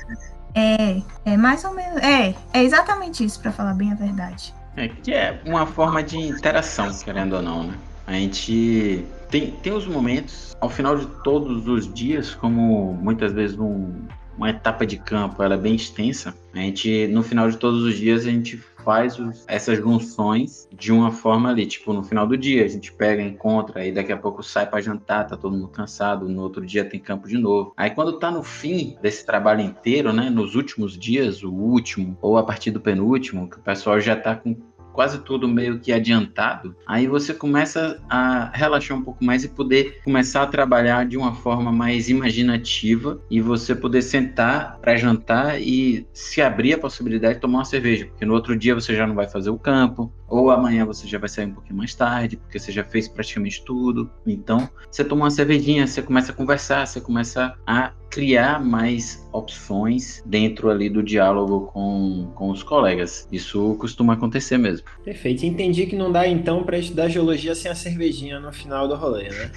É, 0.55 1.01
é 1.24 1.38
mais 1.38 1.63
ou 1.63 1.74
menos, 1.75 2.01
é, 2.01 2.36
é 2.51 2.63
exatamente 2.63 3.24
isso, 3.24 3.39
para 3.39 3.51
falar 3.51 3.75
bem 3.75 3.91
a 3.91 3.95
verdade. 3.95 4.53
É 4.75 4.87
que 4.87 5.13
é 5.13 5.39
uma 5.45 5.65
forma 5.65 6.01
de 6.01 6.17
interação, 6.17 6.89
querendo 7.03 7.35
ou 7.35 7.41
não, 7.41 7.63
né? 7.63 7.73
A 8.07 8.13
gente 8.13 9.05
tem, 9.29 9.51
tem 9.51 9.73
os 9.73 9.85
momentos, 9.85 10.55
ao 10.59 10.69
final 10.69 10.97
de 10.97 11.05
todos 11.23 11.67
os 11.67 11.91
dias, 11.93 12.33
como 12.35 12.93
muitas 12.93 13.31
vezes 13.31 13.55
num, 13.55 13.93
uma 14.37 14.49
etapa 14.49 14.85
de 14.85 14.97
campo, 14.97 15.41
ela 15.43 15.55
é 15.55 15.57
bem 15.57 15.75
extensa. 15.75 16.35
A 16.53 16.59
gente, 16.59 17.07
no 17.07 17.23
final 17.23 17.49
de 17.49 17.57
todos 17.57 17.83
os 17.83 17.95
dias, 17.95 18.25
a 18.25 18.29
gente 18.29 18.57
faz 18.83 19.19
os, 19.19 19.43
essas 19.47 19.77
junções 19.77 20.67
de 20.71 20.91
uma 20.91 21.11
forma 21.11 21.50
ali, 21.50 21.65
tipo, 21.65 21.93
no 21.93 22.03
final 22.03 22.27
do 22.27 22.38
dia, 22.38 22.65
a 22.65 22.67
gente 22.67 22.91
pega, 22.91 23.21
encontra, 23.21 23.81
aí 23.81 23.91
daqui 23.91 24.11
a 24.11 24.17
pouco 24.17 24.43
sai 24.43 24.69
para 24.69 24.81
jantar, 24.81 25.27
tá 25.27 25.38
todo 25.38 25.55
mundo 25.55 25.67
cansado, 25.67 26.27
no 26.27 26.41
outro 26.41 26.65
dia 26.65 26.85
tem 26.85 27.00
campo 27.00 27.27
de 27.27 27.38
novo. 27.38 27.73
Aí 27.77 27.89
quando 27.89 28.19
tá 28.19 28.31
no 28.31 28.43
fim 28.43 28.97
desse 29.01 29.25
trabalho 29.25 29.61
inteiro, 29.61 30.13
né, 30.13 30.29
nos 30.29 30.55
últimos 30.55 30.97
dias, 30.97 31.43
o 31.43 31.51
último, 31.51 32.17
ou 32.21 32.38
a 32.38 32.43
partir 32.43 32.71
do 32.71 32.81
penúltimo, 32.81 33.50
que 33.50 33.57
o 33.57 33.61
pessoal 33.61 34.00
já 34.00 34.15
tá 34.15 34.35
com 34.35 34.55
quase 34.93 35.19
tudo 35.19 35.48
meio 35.48 35.79
que 35.79 35.91
adiantado, 35.91 36.75
aí 36.86 37.07
você 37.07 37.33
começa 37.33 38.01
a 38.10 38.51
relaxar 38.53 38.98
um 38.98 39.01
pouco 39.01 39.24
mais 39.24 39.43
e 39.43 39.50
poder 39.50 40.01
começar 40.03 40.43
a 40.43 40.48
trabalhar 40.48 41.05
de 41.05 41.17
uma 41.17 41.33
forma 41.33 41.71
mais 41.71 42.10
imaginativa 42.10 43.21
e 43.29 43.41
você 43.41 43.75
poder 43.75 44.01
sentar 44.01 44.77
para 44.79 44.95
jantar 44.95 45.62
e 45.62 46.07
se 46.13 46.41
abrir 46.41 46.74
a 46.74 46.77
possibilidade 46.77 47.36
de 47.36 47.41
tomar 47.41 47.60
uma 47.60 47.65
cerveja, 47.65 48.05
porque 48.05 48.25
no 48.25 48.33
outro 48.33 48.55
dia 48.55 48.75
você 48.75 48.95
já 48.95 49.07
não 49.07 49.15
vai 49.15 49.27
fazer 49.27 49.50
o 49.50 49.60
campo, 49.60 50.12
ou 50.31 50.50
amanhã 50.50 50.85
você 50.85 51.05
já 51.05 51.19
vai 51.19 51.27
sair 51.27 51.45
um 51.45 51.53
pouquinho 51.53 51.75
mais 51.75 51.93
tarde, 51.93 52.38
porque 52.38 52.57
você 52.57 52.71
já 52.71 52.85
fez 52.85 53.09
praticamente 53.09 53.63
tudo. 53.65 54.09
Então, 54.25 54.69
você 54.89 55.03
toma 55.03 55.25
uma 55.25 55.29
cervejinha, 55.29 55.85
você 55.85 56.01
começa 56.01 56.31
a 56.31 56.35
conversar, 56.35 56.88
você 56.88 57.01
começa 57.01 57.53
a 57.67 57.91
criar 58.09 58.63
mais 58.63 59.27
opções 59.33 60.23
dentro 60.25 60.69
ali 60.69 60.89
do 60.89 61.03
diálogo 61.03 61.67
com, 61.67 62.31
com 62.33 62.50
os 62.50 62.63
colegas. 62.63 63.27
Isso 63.29 63.75
costuma 63.75 64.13
acontecer 64.13 64.57
mesmo. 64.57 64.88
Perfeito. 65.03 65.45
Entendi 65.45 65.85
que 65.85 65.97
não 65.97 66.09
dá 66.09 66.25
então 66.25 66.63
para 66.63 66.77
estudar 66.77 67.09
geologia 67.09 67.53
sem 67.53 67.69
a 67.69 67.75
cervejinha 67.75 68.39
no 68.39 68.53
final 68.53 68.88
do 68.88 68.95
rolê, 68.95 69.29
né? 69.29 69.51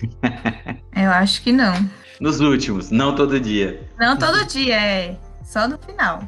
Eu 0.97 1.11
acho 1.11 1.41
que 1.43 1.53
não. 1.53 1.75
Nos 2.21 2.41
últimos, 2.41 2.91
não 2.91 3.15
todo 3.15 3.39
dia. 3.39 3.89
Não 3.99 4.17
todo 4.17 4.45
dia, 4.47 4.75
é 4.75 5.17
só 5.45 5.69
no 5.69 5.79
final. 5.79 6.21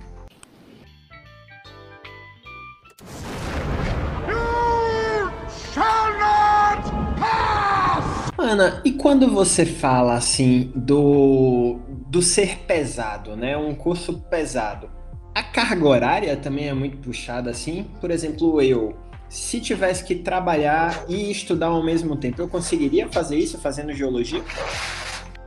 Ana, 8.46 8.80
e 8.84 8.92
quando 8.92 9.28
você 9.28 9.66
fala 9.66 10.14
assim 10.14 10.70
do, 10.72 11.80
do 12.06 12.22
ser 12.22 12.58
pesado, 12.58 13.34
né? 13.34 13.56
Um 13.56 13.74
curso 13.74 14.20
pesado, 14.30 14.88
a 15.34 15.42
carga 15.42 15.84
horária 15.84 16.36
também 16.36 16.68
é 16.68 16.72
muito 16.72 16.98
puxada 16.98 17.50
assim? 17.50 17.90
Por 18.00 18.08
exemplo, 18.08 18.62
eu, 18.62 18.96
se 19.28 19.60
tivesse 19.60 20.04
que 20.04 20.14
trabalhar 20.14 21.04
e 21.08 21.28
estudar 21.28 21.66
ao 21.66 21.82
mesmo 21.82 22.14
tempo, 22.14 22.40
eu 22.40 22.48
conseguiria 22.48 23.08
fazer 23.08 23.36
isso 23.36 23.58
fazendo 23.58 23.92
geologia? 23.92 24.42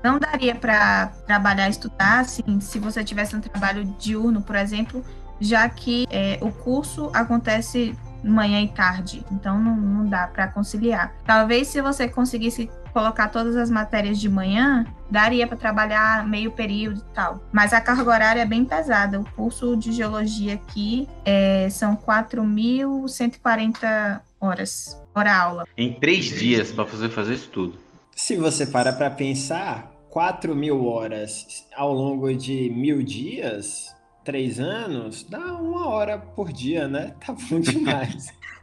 Não 0.04 0.20
daria 0.20 0.54
para 0.54 1.08
trabalhar 1.26 1.68
e 1.68 1.72
estudar, 1.72 2.20
assim, 2.20 2.60
se 2.60 2.80
você 2.80 3.02
tivesse 3.02 3.34
um 3.34 3.40
trabalho 3.40 3.86
diurno, 3.98 4.42
por 4.42 4.58
exemplo, 4.58 5.04
já 5.40 5.70
que 5.70 6.06
é, 6.12 6.38
o 6.42 6.52
curso 6.52 7.10
acontece 7.14 7.96
manhã 8.24 8.62
e 8.62 8.68
tarde, 8.68 9.24
então 9.32 9.60
não, 9.60 9.76
não 9.76 10.06
dá 10.06 10.28
para 10.28 10.48
conciliar. 10.48 11.14
Talvez 11.26 11.68
se 11.70 11.82
você 11.82 12.08
conseguisse 12.08 12.70
colocar 12.94 13.30
todas 13.30 13.56
as 13.56 13.70
matérias 13.70 14.20
de 14.20 14.28
manhã, 14.30 14.86
daria 15.10 15.48
para 15.48 15.58
trabalhar 15.58 16.28
meio 16.28 16.52
período 16.52 17.00
e 17.00 17.14
tal. 17.14 17.42
Mas 17.52 17.74
a 17.74 17.82
carga 17.82 18.10
horária 18.10 18.42
é 18.42 18.46
bem 18.46 18.64
pesada. 18.66 19.20
O 19.20 19.26
curso 19.32 19.76
de 19.76 19.92
geologia 19.92 20.56
aqui 20.56 21.08
é, 21.26 21.68
são 21.70 21.96
4.140 21.96 24.22
horas, 24.40 25.02
hora 25.14 25.36
aula. 25.36 25.68
Em 25.78 25.94
três 25.94 26.26
dias 26.26 26.72
para 26.72 26.86
fazer 26.86 27.10
fazer 27.10 27.36
isso 27.36 27.50
tudo. 27.50 27.78
Se 28.16 28.36
você 28.36 28.66
para 28.66 28.94
para 28.94 29.10
pensar, 29.10 29.92
4 30.10 30.56
mil 30.56 30.86
horas 30.86 31.66
ao 31.76 31.94
longo 31.94 32.34
de 32.36 32.70
mil 32.70 33.04
dias, 33.04 33.96
três 34.24 34.60
anos, 34.60 35.24
dá 35.24 35.54
uma 35.56 35.88
hora 35.88 36.18
por 36.18 36.52
dia, 36.52 36.88
né? 36.88 37.14
Tá 37.26 37.34
bom 37.34 37.60
demais. 37.60 38.34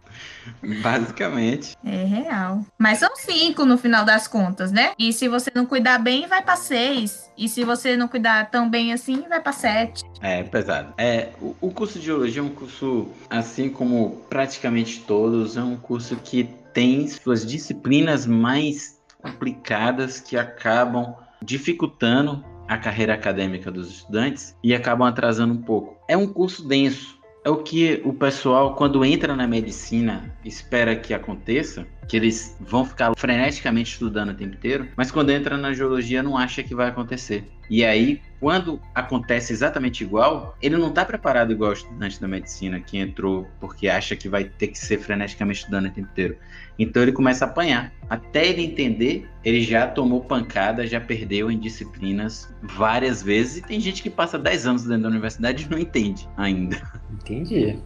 Basicamente. 0.82 1.76
É 1.84 2.04
real. 2.04 2.64
Mas 2.78 2.98
são 2.98 3.14
cinco 3.16 3.64
no 3.64 3.78
final 3.78 4.04
das 4.04 4.26
contas, 4.28 4.72
né? 4.72 4.92
E 4.98 5.12
se 5.12 5.28
você 5.28 5.50
não 5.54 5.66
cuidar 5.66 5.98
bem, 5.98 6.26
vai 6.26 6.42
para 6.42 6.56
seis. 6.56 7.30
E 7.36 7.48
se 7.48 7.64
você 7.64 7.96
não 7.96 8.08
cuidar 8.08 8.50
tão 8.50 8.68
bem 8.68 8.92
assim, 8.92 9.24
vai 9.28 9.40
para 9.40 9.52
sete. 9.52 10.04
É 10.20 10.42
pesado. 10.42 10.94
É, 10.96 11.30
o, 11.40 11.54
o 11.60 11.70
curso 11.70 11.98
de 11.98 12.06
geologia 12.06 12.40
é 12.40 12.44
um 12.44 12.48
curso, 12.48 13.08
assim 13.28 13.68
como 13.68 14.22
praticamente 14.28 15.00
todos, 15.00 15.56
é 15.56 15.62
um 15.62 15.76
curso 15.76 16.16
que 16.16 16.44
tem 16.72 17.06
suas 17.08 17.44
disciplinas 17.44 18.26
mais 18.26 19.00
complicadas 19.22 20.20
que 20.20 20.36
acabam 20.36 21.14
dificultando 21.42 22.44
a 22.68 22.76
carreira 22.76 23.14
acadêmica 23.14 23.70
dos 23.70 23.88
estudantes 23.88 24.56
e 24.62 24.74
acabam 24.74 25.06
atrasando 25.06 25.54
um 25.54 25.62
pouco. 25.62 25.96
É 26.08 26.16
um 26.16 26.26
curso 26.26 26.66
denso, 26.66 27.15
é 27.46 27.48
o 27.48 27.58
que 27.58 28.02
o 28.04 28.12
pessoal, 28.12 28.74
quando 28.74 29.04
entra 29.04 29.36
na 29.36 29.46
medicina, 29.46 30.34
espera 30.44 30.96
que 30.96 31.14
aconteça, 31.14 31.86
que 32.08 32.16
eles 32.16 32.56
vão 32.58 32.84
ficar 32.84 33.14
freneticamente 33.16 33.92
estudando 33.92 34.30
o 34.30 34.34
tempo 34.34 34.56
inteiro, 34.56 34.88
mas 34.96 35.12
quando 35.12 35.30
entra 35.30 35.56
na 35.56 35.72
geologia 35.72 36.24
não 36.24 36.36
acha 36.36 36.64
que 36.64 36.74
vai 36.74 36.88
acontecer. 36.88 37.48
E 37.68 37.84
aí, 37.84 38.20
quando 38.38 38.80
acontece 38.94 39.52
exatamente 39.52 40.04
igual, 40.04 40.56
ele 40.60 40.76
não 40.76 40.88
está 40.88 41.04
preparado 41.04 41.52
igual 41.52 41.70
o 41.70 41.74
estudante 41.74 42.20
da 42.20 42.28
medicina 42.28 42.80
que 42.80 42.98
entrou 42.98 43.46
porque 43.58 43.88
acha 43.88 44.14
que 44.14 44.28
vai 44.28 44.44
ter 44.44 44.68
que 44.68 44.78
ser 44.78 44.98
freneticamente 44.98 45.60
estudando 45.60 45.86
o 45.86 45.90
tempo 45.90 46.08
inteiro. 46.10 46.36
Então 46.78 47.02
ele 47.02 47.12
começa 47.12 47.44
a 47.44 47.48
apanhar. 47.48 47.92
Até 48.08 48.46
ele 48.46 48.62
entender, 48.62 49.28
ele 49.44 49.62
já 49.62 49.86
tomou 49.86 50.20
pancada, 50.20 50.86
já 50.86 51.00
perdeu 51.00 51.50
em 51.50 51.58
disciplinas 51.58 52.54
várias 52.62 53.22
vezes. 53.22 53.56
E 53.56 53.62
tem 53.62 53.80
gente 53.80 54.02
que 54.02 54.10
passa 54.10 54.38
10 54.38 54.66
anos 54.66 54.84
dentro 54.84 55.04
da 55.04 55.08
universidade 55.08 55.64
e 55.64 55.70
não 55.70 55.78
entende 55.78 56.28
ainda. 56.36 56.80
Entendi. 57.12 57.78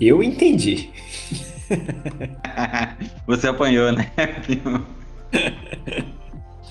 Eu 0.00 0.22
entendi. 0.22 0.90
Você 3.26 3.48
apanhou, 3.48 3.92
né? 3.92 4.10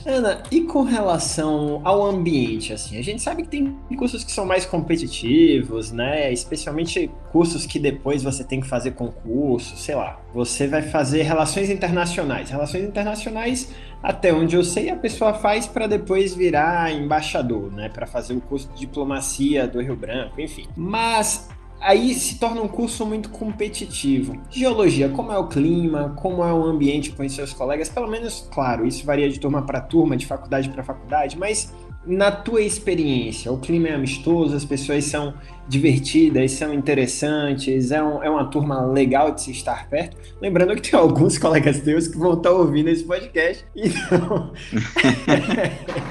Ana, 0.06 0.44
e 0.50 0.62
com 0.62 0.84
relação 0.84 1.82
ao 1.84 2.06
ambiente, 2.06 2.72
assim, 2.74 2.98
a 2.98 3.04
gente 3.04 3.22
sabe 3.22 3.44
que 3.44 3.50
tem 3.50 3.78
cursos 3.98 4.24
que 4.24 4.32
são 4.32 4.46
mais 4.46 4.66
competitivos, 4.66 5.92
né? 5.92 6.32
Especialmente 6.32 7.12
cursos 7.32 7.66
que 7.66 7.80
depois 7.80 8.24
você 8.24 8.44
tem 8.44 8.62
que 8.62 8.68
fazer 8.68 8.92
concurso, 8.92 9.76
sei 9.78 9.96
lá. 9.96 10.20
Você 10.34 10.68
vai 10.68 10.82
fazer 10.82 11.24
relações 11.24 11.70
internacionais. 11.70 12.50
Relações 12.50 12.84
internacionais, 12.84 13.74
até 14.02 14.34
onde 14.34 14.56
eu 14.56 14.64
sei, 14.64 14.90
a 14.90 14.96
pessoa 14.96 15.34
faz 15.34 15.68
para 15.68 15.88
depois 15.88 16.34
virar 16.34 16.92
embaixador, 16.94 17.72
né? 17.72 17.90
Para 17.90 18.08
fazer 18.08 18.34
o 18.34 18.42
curso 18.42 18.70
de 18.70 18.80
diplomacia 18.80 19.68
do 19.68 19.82
Rio 19.82 19.96
Branco, 19.96 20.40
enfim. 20.40 20.66
Mas 20.76 21.50
aí 21.82 22.14
se 22.14 22.40
torna 22.40 22.62
um 22.62 22.68
curso 22.68 23.06
muito 23.06 23.30
competitivo. 23.30 24.40
Geologia, 24.50 25.10
como 25.10 25.32
é 25.32 25.38
o 25.38 25.48
clima, 25.48 26.14
como 26.18 26.44
é 26.44 26.54
o 26.54 26.64
ambiente 26.64 27.12
com 27.12 27.28
seus 27.28 27.54
colegas, 27.54 27.90
pelo 27.90 28.08
menos, 28.08 28.48
claro, 28.52 28.86
isso 28.86 29.06
varia 29.06 29.30
de 29.30 29.40
turma 29.40 29.62
para 29.62 29.82
turma, 29.82 30.18
de 30.18 30.26
faculdade 30.26 30.70
para 30.70 30.84
faculdade, 30.84 31.38
mas 31.38 31.74
na 32.06 32.32
tua 32.32 32.62
experiência, 32.62 33.52
o 33.52 33.60
clima 33.60 33.90
é 33.90 33.94
amistoso, 33.94 34.56
as 34.56 34.66
pessoas 34.66 35.06
são 35.06 35.34
divertidas, 35.68 36.52
são 36.52 36.74
interessantes, 36.74 37.92
é, 37.92 38.02
um, 38.02 38.24
é 38.24 38.30
uma 38.30 38.46
turma 38.50 38.86
legal 38.86 39.32
de 39.32 39.42
se 39.42 39.52
estar 39.52 39.88
perto. 39.90 40.18
Lembrando 40.42 40.76
que 40.76 40.90
tem 40.90 41.00
alguns 41.00 41.38
colegas 41.40 41.82
teus 41.82 42.08
que 42.08 42.18
vão 42.18 42.34
estar 42.34 42.52
ouvindo 42.52 42.90
esse 42.90 43.04
podcast, 43.04 43.66
então 43.76 44.52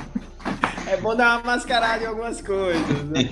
é 0.87 0.97
bom 0.99 1.17
dar 1.17 1.39
uma 1.39 1.53
mascarada 1.53 2.05
em 2.05 2.07
algumas 2.07 2.41
coisas, 2.41 3.05
né? 3.05 3.31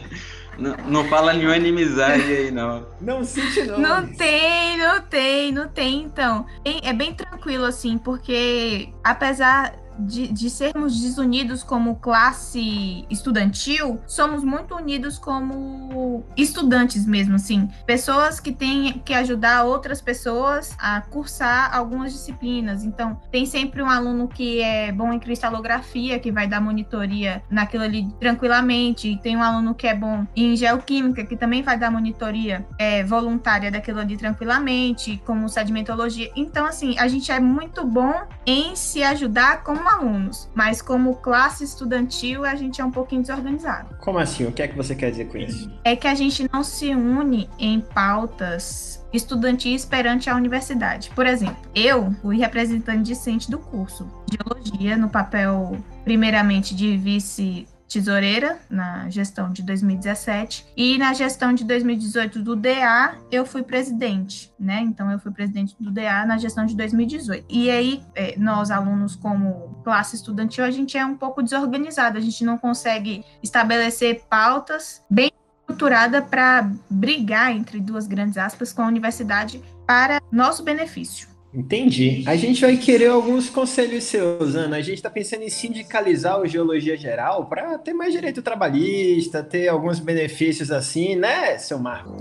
Não, 0.59 0.77
não 0.89 1.05
fala 1.09 1.33
nenhuma 1.33 1.57
inimizade 1.57 2.23
aí, 2.23 2.51
não. 2.51 2.87
Não 3.01 3.25
sente 3.25 3.63
não. 3.65 3.79
Não 3.79 4.07
tem, 4.07 4.79
não 4.79 5.01
tem, 5.03 5.53
não 5.53 5.69
tem, 5.69 6.03
então. 6.03 6.47
É 6.65 6.93
bem 6.93 7.15
tranquilo, 7.15 7.65
assim, 7.65 7.99
porque 7.99 8.89
apesar 9.05 9.75
de, 9.99 10.29
de, 10.29 10.51
sermos 10.51 11.01
desunidos 11.01 11.63
como 11.63 11.97
classe 11.97 13.07
estudantil, 13.11 14.01
somos 14.07 14.45
muito 14.45 14.75
unidos 14.75 15.19
como 15.19 16.25
estudantes 16.37 17.07
mesmo, 17.07 17.37
assim. 17.37 17.69
Pessoas 17.87 18.41
que 18.41 18.53
têm 18.53 19.01
que 19.05 19.15
ajudar 19.15 19.65
outras 19.65 20.01
pessoas 20.01 20.75
a 20.79 21.01
cursar 21.01 21.75
algumas 21.75 22.13
disciplinas. 22.13 22.85
Então, 22.85 23.21
tem 23.31 23.47
sempre 23.47 23.83
um 23.83 23.91
aluno 23.91 24.29
que 24.29 24.61
é 24.61 24.93
bom 24.93 25.13
em 25.13 25.19
cristalografia, 25.19 26.19
que 26.19 26.31
vai 26.31 26.47
dar 26.47 26.61
monitoria 26.61 27.43
naquilo 27.51 27.85
ali 27.85 28.09
tranquilamente. 28.21 29.09
E 29.09 29.19
tem 29.19 29.37
um 29.37 29.43
aluno 29.43 29.75
que 29.75 29.87
é 29.87 29.95
bom 29.95 30.27
em 30.35 30.57
geoquímica, 30.57 31.25
que 31.25 31.37
também 31.37 31.63
vai 31.63 31.79
dar 31.79 31.91
monitoria 31.91 32.67
é, 32.79 33.05
voluntária 33.05 33.71
daquilo 33.71 34.01
ali 34.01 34.17
tranquilamente, 34.17 35.23
como 35.25 35.49
sedimentologia. 35.49 36.31
Então, 36.37 36.67
assim, 36.67 36.99
a 36.99 37.09
gente 37.09 37.31
é 37.31 37.41
muito 37.41 37.85
bom 37.85 38.15
em 38.45 38.75
se 38.77 39.03
ajudar 39.03 39.63
como 39.63 39.86
como 39.87 39.89
alunos, 39.89 40.51
mas 40.55 40.83
como 40.83 41.15
classe 41.17 41.63
estudantil 41.63 42.45
a 42.45 42.55
gente 42.57 42.81
é 42.81 42.85
um 42.85 42.91
pouquinho 42.91 43.23
desorganizado. 43.23 43.97
Como 44.01 44.19
assim? 44.19 44.45
O 44.45 44.53
que 44.53 44.63
é 44.63 44.69
que 44.69 44.77
você 44.77 44.95
quer 44.95 45.11
dizer 45.11 45.29
com 45.29 45.39
isso? 45.39 45.71
É 45.85 45.95
que 45.95 46.09
a 46.09 46.15
gente 46.15 46.49
não 46.53 46.65
se 46.65 46.93
une 46.95 47.49
em 47.59 47.81
pautas 47.81 49.05
estudantis 49.13 49.85
perante 49.85 50.29
a 50.29 50.35
universidade. 50.35 51.11
Por 51.15 51.27
exemplo, 51.27 51.57
eu 51.75 52.13
fui 52.21 52.39
representante 52.39 53.03
discente 53.03 53.51
do 53.51 53.59
curso 53.59 54.11
de 54.29 54.37
Geologia 54.37 54.97
no 54.97 55.09
papel, 55.09 55.77
primeiramente, 56.05 56.75
de 56.75 56.97
vice 56.97 57.67
tesoureira 57.89 58.59
na 58.69 59.09
gestão 59.09 59.53
de 59.53 59.63
2017 59.63 60.67
e 60.77 60.99
na 60.99 61.13
gestão 61.13 61.53
de 61.53 61.65
2018 61.65 62.43
do 62.43 62.57
DA 62.57 63.17
eu 63.31 63.47
fui 63.47 63.63
presidente, 63.63 64.53
né? 64.59 64.81
Então 64.81 65.11
eu 65.11 65.19
fui 65.19 65.33
presidente 65.33 65.75
do 65.79 65.91
DA 65.91 66.25
na 66.27 66.37
gestão 66.37 66.67
de 66.67 66.77
2018. 66.77 67.45
E 67.49 67.71
aí 67.71 68.03
é, 68.15 68.37
nós 68.39 68.71
alunos 68.71 69.15
como 69.15 69.81
classe 69.85 70.17
estudantil 70.17 70.65
a 70.65 70.71
gente 70.71 70.97
é 70.99 71.05
um 71.05 71.17
pouco 71.17 71.43
desorganizado, 71.43 72.19
a 72.19 72.21
gente 72.21 72.45
não 72.45 72.59
consegue 72.59 73.25
estabelecer 73.43 74.25
pautas 74.29 75.05
bem 75.11 75.31
estruturada 75.61 76.23
para 76.23 76.71
brigar 76.89 77.51
entre 77.51 77.81
duas 77.81 78.07
grandes 78.07 78.37
aspas 78.37 78.73
com 78.73 78.83
a 78.83 78.87
universidade 78.87 79.63
para 79.87 80.21
nosso 80.31 80.63
benefício. 80.63 81.36
Entendi. 81.57 82.23
A 82.27 82.37
gente 82.37 82.61
vai 82.61 82.77
querer 82.77 83.09
alguns 83.09 83.49
conselhos 83.49 84.05
seus, 84.05 84.55
Ana. 84.55 84.77
A 84.77 84.83
gente 84.83 84.97
está 84.97 85.09
pensando 85.09 85.43
em 85.43 85.49
sindicalizar 85.49 86.39
o 86.39 86.47
Geologia 86.47 86.99
Geral 86.99 87.47
para 87.47 87.79
ter 87.79 87.95
mais 87.95 88.13
direito 88.13 88.43
trabalhista, 88.43 89.43
ter 89.43 89.67
alguns 89.69 89.99
benefícios 89.99 90.71
assim, 90.71 91.17
né, 91.17 91.57
seu 91.57 91.79
Marcos? 91.79 92.13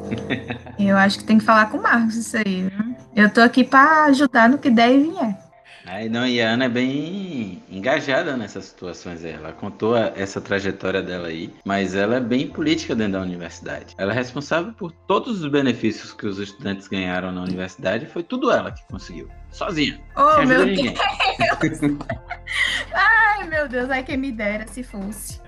Eu 0.80 0.96
acho 0.96 1.20
que 1.20 1.26
tem 1.26 1.38
que 1.38 1.44
falar 1.44 1.70
com 1.70 1.78
o 1.78 1.82
Marcos 1.82 2.16
isso 2.16 2.38
aí. 2.38 2.70
Viu? 2.70 2.96
Eu 3.14 3.30
tô 3.30 3.42
aqui 3.42 3.66
para 3.66 4.06
ajudar 4.06 4.48
no 4.48 4.58
que 4.58 4.70
der 4.70 4.94
e 4.94 5.04
vier. 5.04 5.45
Aí, 5.88 6.10
não, 6.10 6.26
e 6.26 6.42
a 6.42 6.50
Ana 6.50 6.66
é 6.66 6.70
bem 6.70 7.62
engajada 7.70 8.36
nessas 8.36 8.66
situações. 8.66 9.24
Ela 9.24 9.52
contou 9.52 9.96
essa 9.96 10.42
trajetória 10.42 11.02
dela 11.02 11.28
aí, 11.28 11.54
mas 11.64 11.94
ela 11.94 12.16
é 12.16 12.20
bem 12.20 12.48
política 12.48 12.96
dentro 12.96 13.14
da 13.14 13.22
universidade. 13.22 13.94
Ela 13.98 14.12
é 14.12 14.16
responsável 14.16 14.74
por 14.74 14.92
todos 14.92 15.44
os 15.44 15.52
benefícios 15.52 16.12
que 16.12 16.26
os 16.26 16.40
estudantes 16.40 16.88
ganharam 16.88 17.32
na 17.32 17.44
universidade. 17.44 18.08
Foi 18.08 18.24
tudo 18.24 18.52
ela 18.52 18.72
que 18.72 18.84
conseguiu, 18.88 19.30
sozinha. 19.52 20.00
Oh, 20.16 20.42
meu 20.44 20.66
ninguém. 20.66 20.96
Deus! 21.62 21.98
Ai, 22.94 23.48
meu 23.48 23.68
Deus, 23.68 23.90
ai 23.90 24.04
quem 24.04 24.18
me 24.18 24.32
dera 24.32 24.66
se 24.68 24.82
fosse. 24.82 25.40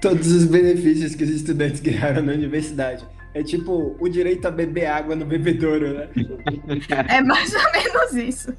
Todos 0.00 0.30
os 0.30 0.44
benefícios 0.44 1.14
que 1.14 1.24
os 1.24 1.30
estudantes 1.30 1.80
ganharam 1.80 2.22
na 2.22 2.32
universidade. 2.32 3.04
É 3.32 3.42
tipo 3.42 3.96
o 3.98 4.08
direito 4.08 4.46
a 4.46 4.50
beber 4.50 4.86
água 4.86 5.16
no 5.16 5.24
bebedouro, 5.24 5.94
né? 5.94 6.08
É 7.08 7.20
mais 7.20 7.52
ou 7.52 7.72
menos 7.72 8.14
isso. 8.14 8.54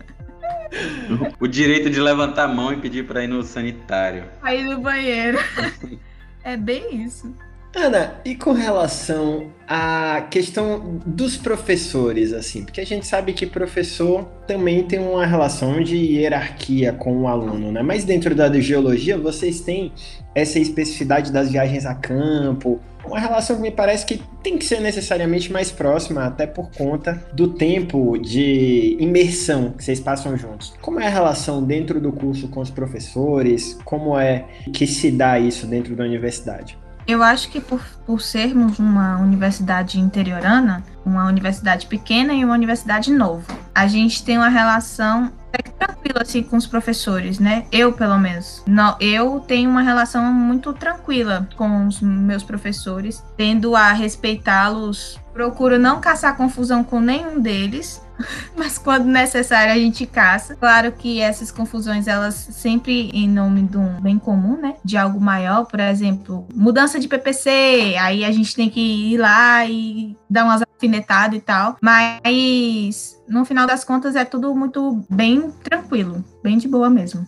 O 1.39 1.47
direito 1.47 1.89
de 1.89 1.99
levantar 1.99 2.45
a 2.45 2.47
mão 2.47 2.73
e 2.73 2.77
pedir 2.77 3.05
para 3.05 3.23
ir 3.23 3.27
no 3.27 3.43
sanitário. 3.43 4.25
Aí 4.41 4.63
no 4.63 4.79
banheiro. 4.79 5.37
É 6.43 6.55
bem 6.55 7.03
isso. 7.03 7.33
Ana, 7.75 8.21
e 8.23 8.35
com 8.35 8.53
relação 8.53 9.51
à 9.67 10.27
questão 10.29 11.01
dos 11.05 11.35
professores, 11.35 12.31
assim, 12.31 12.63
porque 12.63 12.79
a 12.79 12.85
gente 12.85 13.05
sabe 13.05 13.33
que 13.33 13.45
professor 13.45 14.23
também 14.47 14.83
tem 14.83 14.99
uma 14.99 15.25
relação 15.25 15.83
de 15.83 15.97
hierarquia 15.97 16.93
com 16.93 17.23
o 17.23 17.27
aluno, 17.27 17.73
né? 17.73 17.81
Mas 17.81 18.05
dentro 18.05 18.33
da 18.33 18.49
geologia, 18.61 19.17
vocês 19.17 19.59
têm 19.59 19.91
essa 20.33 20.57
especificidade 20.57 21.33
das 21.33 21.51
viagens 21.51 21.85
a 21.85 21.93
campo, 21.93 22.79
uma 23.07 23.19
relação 23.19 23.55
que 23.55 23.61
me 23.61 23.71
parece 23.71 24.05
que 24.05 24.21
tem 24.43 24.57
que 24.57 24.65
ser 24.65 24.79
necessariamente 24.79 25.51
mais 25.51 25.71
próxima, 25.71 26.23
até 26.23 26.45
por 26.45 26.69
conta 26.71 27.23
do 27.33 27.47
tempo 27.49 28.17
de 28.17 28.97
imersão 28.99 29.71
que 29.71 29.83
vocês 29.83 29.99
passam 29.99 30.37
juntos. 30.37 30.73
Como 30.81 30.99
é 30.99 31.07
a 31.07 31.09
relação 31.09 31.63
dentro 31.63 31.99
do 31.99 32.11
curso 32.11 32.47
com 32.47 32.59
os 32.59 32.69
professores? 32.69 33.77
Como 33.85 34.17
é 34.17 34.45
que 34.73 34.85
se 34.85 35.11
dá 35.11 35.39
isso 35.39 35.67
dentro 35.67 35.95
da 35.95 36.03
universidade? 36.03 36.77
Eu 37.07 37.21
acho 37.21 37.51
que 37.51 37.61
por, 37.61 37.81
por 38.05 38.19
sermos 38.19 38.79
uma 38.79 39.19
universidade 39.19 39.99
interiorana, 39.99 40.83
uma 41.05 41.27
universidade 41.27 41.85
pequena 41.85 42.33
e 42.33 42.43
uma 42.43 42.55
universidade 42.55 43.11
nova, 43.11 43.45
a 43.75 43.85
gente 43.85 44.23
tem 44.23 44.37
uma 44.37 44.49
relação 44.49 45.31
tranquila 45.63 46.21
assim 46.21 46.43
com 46.43 46.57
os 46.57 46.67
professores, 46.67 47.39
né? 47.39 47.65
Eu, 47.71 47.93
pelo 47.93 48.17
menos. 48.17 48.63
Não, 48.67 48.95
eu 48.99 49.39
tenho 49.39 49.69
uma 49.69 49.81
relação 49.81 50.23
muito 50.33 50.73
tranquila 50.73 51.47
com 51.55 51.87
os 51.87 52.01
meus 52.01 52.43
professores, 52.43 53.23
tendo 53.37 53.75
a 53.75 53.91
respeitá-los. 53.91 55.19
Procuro 55.33 55.77
não 55.77 55.99
caçar 55.99 56.37
confusão 56.37 56.83
com 56.83 56.99
nenhum 56.99 57.41
deles, 57.41 58.01
mas 58.55 58.77
quando 58.77 59.05
necessário 59.05 59.73
a 59.73 59.77
gente 59.77 60.05
caça. 60.05 60.55
Claro 60.55 60.91
que 60.91 61.19
essas 61.19 61.51
confusões, 61.51 62.07
elas 62.07 62.35
sempre 62.35 63.09
em 63.13 63.27
nome 63.27 63.63
de 63.63 63.77
um 63.77 63.99
bem 63.99 64.17
comum, 64.17 64.57
né? 64.57 64.75
De 64.83 64.97
algo 64.97 65.19
maior, 65.19 65.65
por 65.65 65.79
exemplo, 65.79 66.47
mudança 66.53 66.99
de 66.99 67.07
PPC, 67.07 67.95
aí 67.99 68.23
a 68.23 68.31
gente 68.31 68.55
tem 68.55 68.69
que 68.69 68.79
ir 69.13 69.17
lá 69.17 69.65
e 69.65 70.15
dar 70.29 70.45
umas 70.45 70.64
alfinetadas 70.75 71.37
e 71.37 71.41
tal, 71.41 71.77
mas 71.81 73.19
no 73.27 73.43
final 73.45 73.65
das 73.65 73.83
contas 73.83 74.15
é 74.15 74.23
tudo 74.23 74.53
muito 74.53 75.03
bem 75.09 75.51
tranquilo, 75.63 76.23
bem 76.43 76.57
de 76.57 76.67
boa 76.67 76.89
mesmo. 76.89 77.25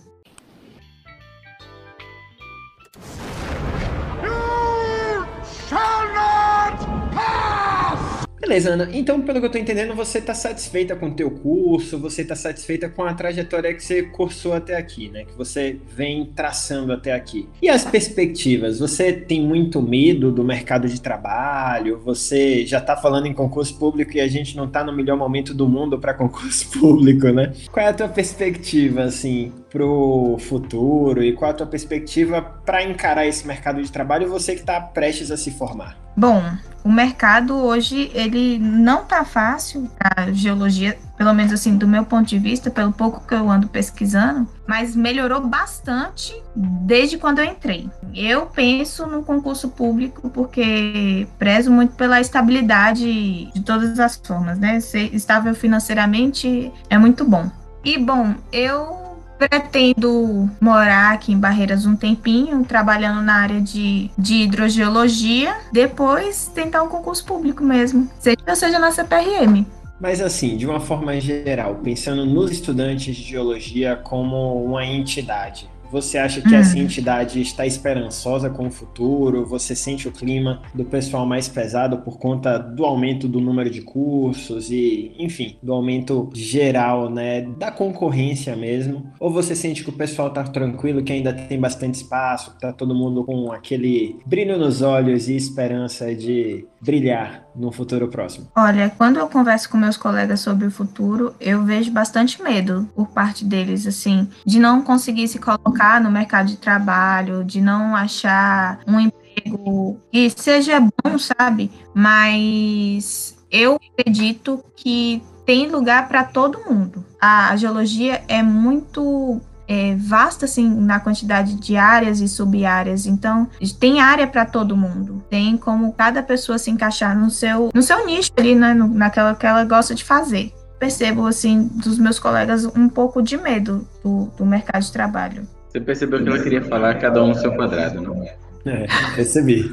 Beleza, 8.47 8.69
Ana. 8.71 8.87
Então, 8.93 9.21
pelo 9.21 9.41
que 9.41 9.45
eu 9.45 9.51
tô 9.51 9.57
entendendo, 9.57 9.93
você 9.93 10.21
tá 10.21 10.33
satisfeita 10.33 10.95
com 10.95 11.07
o 11.07 11.13
teu 11.13 11.29
curso, 11.29 11.99
você 11.99 12.23
tá 12.23 12.33
satisfeita 12.33 12.87
com 12.87 13.03
a 13.03 13.13
trajetória 13.13 13.73
que 13.73 13.83
você 13.83 14.03
cursou 14.03 14.53
até 14.53 14.77
aqui, 14.77 15.09
né? 15.09 15.25
Que 15.25 15.37
você 15.37 15.77
vem 15.93 16.25
traçando 16.33 16.93
até 16.93 17.11
aqui. 17.11 17.49
E 17.61 17.67
as 17.67 17.83
perspectivas? 17.83 18.79
Você 18.79 19.11
tem 19.11 19.41
muito 19.41 19.81
medo 19.81 20.31
do 20.31 20.45
mercado 20.45 20.87
de 20.87 21.01
trabalho? 21.01 21.99
Você 22.05 22.65
já 22.65 22.79
tá 22.79 22.95
falando 22.95 23.25
em 23.25 23.33
concurso 23.33 23.77
público 23.77 24.15
e 24.15 24.21
a 24.21 24.29
gente 24.29 24.55
não 24.55 24.65
tá 24.65 24.81
no 24.81 24.93
melhor 24.93 25.17
momento 25.17 25.53
do 25.53 25.67
mundo 25.67 25.99
para 25.99 26.13
concurso 26.13 26.69
público, 26.79 27.27
né? 27.27 27.51
Qual 27.69 27.85
é 27.85 27.89
a 27.89 27.93
tua 27.93 28.07
perspectiva, 28.07 29.03
assim, 29.03 29.51
pro 29.77 30.37
futuro 30.39 31.23
e 31.23 31.33
qual 31.33 31.51
a 31.51 31.53
tua 31.53 31.67
perspectiva 31.67 32.41
para 32.41 32.83
encarar 32.83 33.27
esse 33.27 33.45
mercado 33.45 33.79
de 33.79 33.91
trabalho 33.91 34.27
você 34.27 34.55
que 34.55 34.61
está 34.61 34.81
prestes 34.81 35.29
a 35.29 35.37
se 35.37 35.51
formar? 35.51 35.95
Bom, 36.15 36.43
o 36.83 36.91
mercado 36.91 37.55
hoje 37.55 38.09
ele 38.15 38.57
não 38.57 39.05
tá 39.05 39.23
fácil 39.23 39.87
a 39.99 40.31
geologia, 40.31 40.97
pelo 41.15 41.31
menos 41.31 41.53
assim 41.53 41.77
do 41.77 41.87
meu 41.87 42.03
ponto 42.03 42.27
de 42.27 42.39
vista, 42.39 42.71
pelo 42.71 42.91
pouco 42.91 43.21
que 43.27 43.35
eu 43.35 43.51
ando 43.51 43.67
pesquisando, 43.67 44.49
mas 44.65 44.95
melhorou 44.95 45.41
bastante 45.41 46.33
desde 46.55 47.19
quando 47.19 47.37
eu 47.37 47.45
entrei. 47.45 47.87
Eu 48.15 48.47
penso 48.47 49.05
no 49.05 49.21
concurso 49.21 49.69
público 49.69 50.27
porque 50.31 51.27
prezo 51.37 51.69
muito 51.69 51.93
pela 51.93 52.19
estabilidade 52.19 53.51
de 53.53 53.61
todas 53.61 53.99
as 53.99 54.15
formas, 54.15 54.57
né? 54.57 54.79
Ser 54.79 55.13
estável 55.13 55.53
financeiramente 55.53 56.71
é 56.89 56.97
muito 56.97 57.23
bom. 57.23 57.47
E 57.85 57.95
bom, 57.99 58.33
eu 58.51 59.06
Pretendo 59.37 60.49
morar 60.59 61.13
aqui 61.13 61.31
em 61.31 61.39
Barreiras 61.39 61.85
um 61.85 61.95
tempinho, 61.95 62.63
trabalhando 62.65 63.21
na 63.21 63.35
área 63.35 63.61
de, 63.61 64.09
de 64.17 64.43
hidrogeologia, 64.43 65.55
depois 65.71 66.51
tentar 66.53 66.83
um 66.83 66.89
concurso 66.89 67.23
público 67.25 67.63
mesmo, 67.63 68.09
seja, 68.19 68.55
seja 68.55 68.79
na 68.79 68.91
CPRM. 68.91 69.65
Mas 69.99 70.21
assim, 70.21 70.55
de 70.57 70.67
uma 70.67 70.79
forma 70.79 71.19
geral, 71.19 71.75
pensando 71.83 72.25
nos 72.25 72.51
estudantes 72.51 73.15
de 73.15 73.23
geologia 73.23 73.95
como 73.95 74.63
uma 74.63 74.85
entidade, 74.85 75.67
você 75.91 76.17
acha 76.17 76.41
que 76.41 76.53
hum. 76.53 76.57
essa 76.57 76.77
entidade 76.77 77.41
está 77.41 77.65
esperançosa 77.65 78.49
com 78.49 78.67
o 78.67 78.71
futuro? 78.71 79.45
Você 79.45 79.75
sente 79.75 80.07
o 80.07 80.11
clima 80.11 80.61
do 80.73 80.85
pessoal 80.85 81.25
mais 81.25 81.47
pesado 81.47 81.97
por 81.99 82.17
conta 82.17 82.57
do 82.57 82.85
aumento 82.85 83.27
do 83.27 83.39
número 83.39 83.69
de 83.69 83.81
cursos 83.81 84.69
e, 84.69 85.13
enfim, 85.17 85.57
do 85.61 85.73
aumento 85.73 86.29
geral, 86.33 87.09
né, 87.09 87.41
da 87.41 87.71
concorrência 87.71 88.55
mesmo? 88.55 89.11
Ou 89.19 89.31
você 89.31 89.55
sente 89.55 89.83
que 89.83 89.89
o 89.89 89.93
pessoal 89.93 90.29
está 90.29 90.43
tranquilo, 90.43 91.03
que 91.03 91.13
ainda 91.13 91.33
tem 91.33 91.59
bastante 91.59 91.95
espaço, 91.95 92.51
que 92.51 92.61
tá 92.61 92.73
todo 92.73 92.93
mundo 92.93 93.23
com 93.23 93.51
aquele 93.51 94.19
brilho 94.25 94.57
nos 94.57 94.81
olhos 94.81 95.27
e 95.27 95.35
esperança 95.35 96.13
de 96.13 96.65
brilhar 96.81 97.47
no 97.55 97.71
futuro 97.71 98.07
próximo? 98.07 98.47
Olha, 98.55 98.91
quando 98.97 99.17
eu 99.17 99.27
converso 99.27 99.69
com 99.69 99.77
meus 99.77 99.97
colegas 99.97 100.39
sobre 100.39 100.67
o 100.67 100.71
futuro, 100.71 101.33
eu 101.39 101.63
vejo 101.63 101.91
bastante 101.91 102.41
medo 102.41 102.87
por 102.95 103.07
parte 103.07 103.43
deles, 103.43 103.87
assim, 103.87 104.27
de 104.45 104.59
não 104.59 104.81
conseguir 104.81 105.27
se 105.27 105.39
colocar 105.39 105.76
no 106.01 106.11
mercado 106.11 106.47
de 106.47 106.57
trabalho, 106.57 107.43
de 107.43 107.61
não 107.61 107.95
achar 107.95 108.79
um 108.87 108.99
emprego 108.99 109.99
que 110.11 110.29
seja 110.29 110.79
bom, 110.79 111.17
sabe? 111.17 111.71
Mas 111.93 113.37
eu 113.51 113.79
acredito 113.97 114.63
que 114.75 115.21
tem 115.45 115.69
lugar 115.69 116.07
para 116.07 116.23
todo 116.23 116.69
mundo. 116.69 117.05
A 117.21 117.55
geologia 117.55 118.21
é 118.27 118.43
muito 118.43 119.41
é, 119.67 119.95
vasta 119.95 120.45
assim 120.45 120.69
na 120.69 120.99
quantidade 120.99 121.55
de 121.55 121.75
áreas 121.75 122.21
e 122.21 122.27
sub-áreas. 122.27 123.05
Então, 123.05 123.47
tem 123.79 123.99
área 123.99 124.25
para 124.25 124.45
todo 124.45 124.77
mundo. 124.77 125.23
Tem 125.29 125.57
como 125.57 125.93
cada 125.93 126.23
pessoa 126.23 126.57
se 126.57 126.71
encaixar 126.71 127.17
no 127.17 127.29
seu, 127.29 127.69
no 127.73 127.83
seu 127.83 128.05
nicho 128.05 128.31
ali, 128.37 128.55
né, 128.55 128.73
no, 128.73 128.87
naquela 128.87 129.35
que 129.35 129.45
ela 129.45 129.63
gosta 129.65 129.93
de 129.93 130.03
fazer. 130.03 130.53
Percebo, 130.79 131.25
assim, 131.25 131.67
dos 131.73 131.97
meus 131.97 132.19
colegas 132.19 132.63
um 132.63 132.87
pouco 132.87 133.21
de 133.21 133.35
medo 133.35 133.87
do, 134.03 134.31
do 134.37 134.45
mercado 134.45 134.83
de 134.83 134.91
trabalho. 134.91 135.47
Você 135.67 135.79
percebeu 135.79 136.23
que 136.23 136.29
ela 136.29 136.41
queria 136.41 136.61
falar 136.61 136.95
cada 136.95 137.23
um 137.23 137.27
no 137.27 137.35
seu 137.35 137.53
quadrado, 137.55 138.01
não 138.01 138.23
é? 138.23 138.35
É, 138.65 138.87
percebi. 139.15 139.71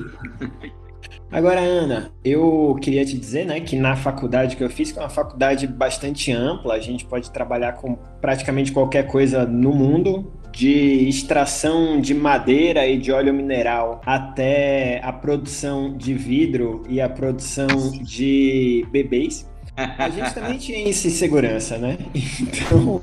Agora, 1.30 1.60
Ana, 1.60 2.12
eu 2.24 2.76
queria 2.80 3.04
te 3.04 3.18
dizer, 3.18 3.44
né, 3.44 3.58
que 3.58 3.76
na 3.76 3.96
faculdade 3.96 4.56
que 4.56 4.62
eu 4.62 4.70
fiz, 4.70 4.92
que 4.92 4.98
é 4.98 5.02
uma 5.02 5.08
faculdade 5.08 5.66
bastante 5.66 6.30
ampla, 6.30 6.74
a 6.74 6.78
gente 6.78 7.04
pode 7.04 7.30
trabalhar 7.32 7.72
com 7.72 7.96
praticamente 8.20 8.70
qualquer 8.70 9.08
coisa 9.08 9.44
no 9.44 9.72
mundo, 9.72 10.32
de 10.52 11.08
extração 11.08 12.00
de 12.00 12.14
madeira 12.14 12.86
e 12.86 12.96
de 12.96 13.10
óleo 13.10 13.34
mineral 13.34 14.00
até 14.06 15.00
a 15.02 15.12
produção 15.12 15.96
de 15.96 16.14
vidro 16.14 16.84
e 16.88 17.00
a 17.00 17.08
produção 17.08 17.66
de 18.00 18.86
bebês. 18.92 19.50
A 19.76 20.08
gente 20.08 20.32
também 20.32 20.58
tinha 20.58 20.88
isso 20.88 21.06
em 21.08 21.10
segurança, 21.10 21.76
né? 21.78 21.98
Então, 22.40 23.02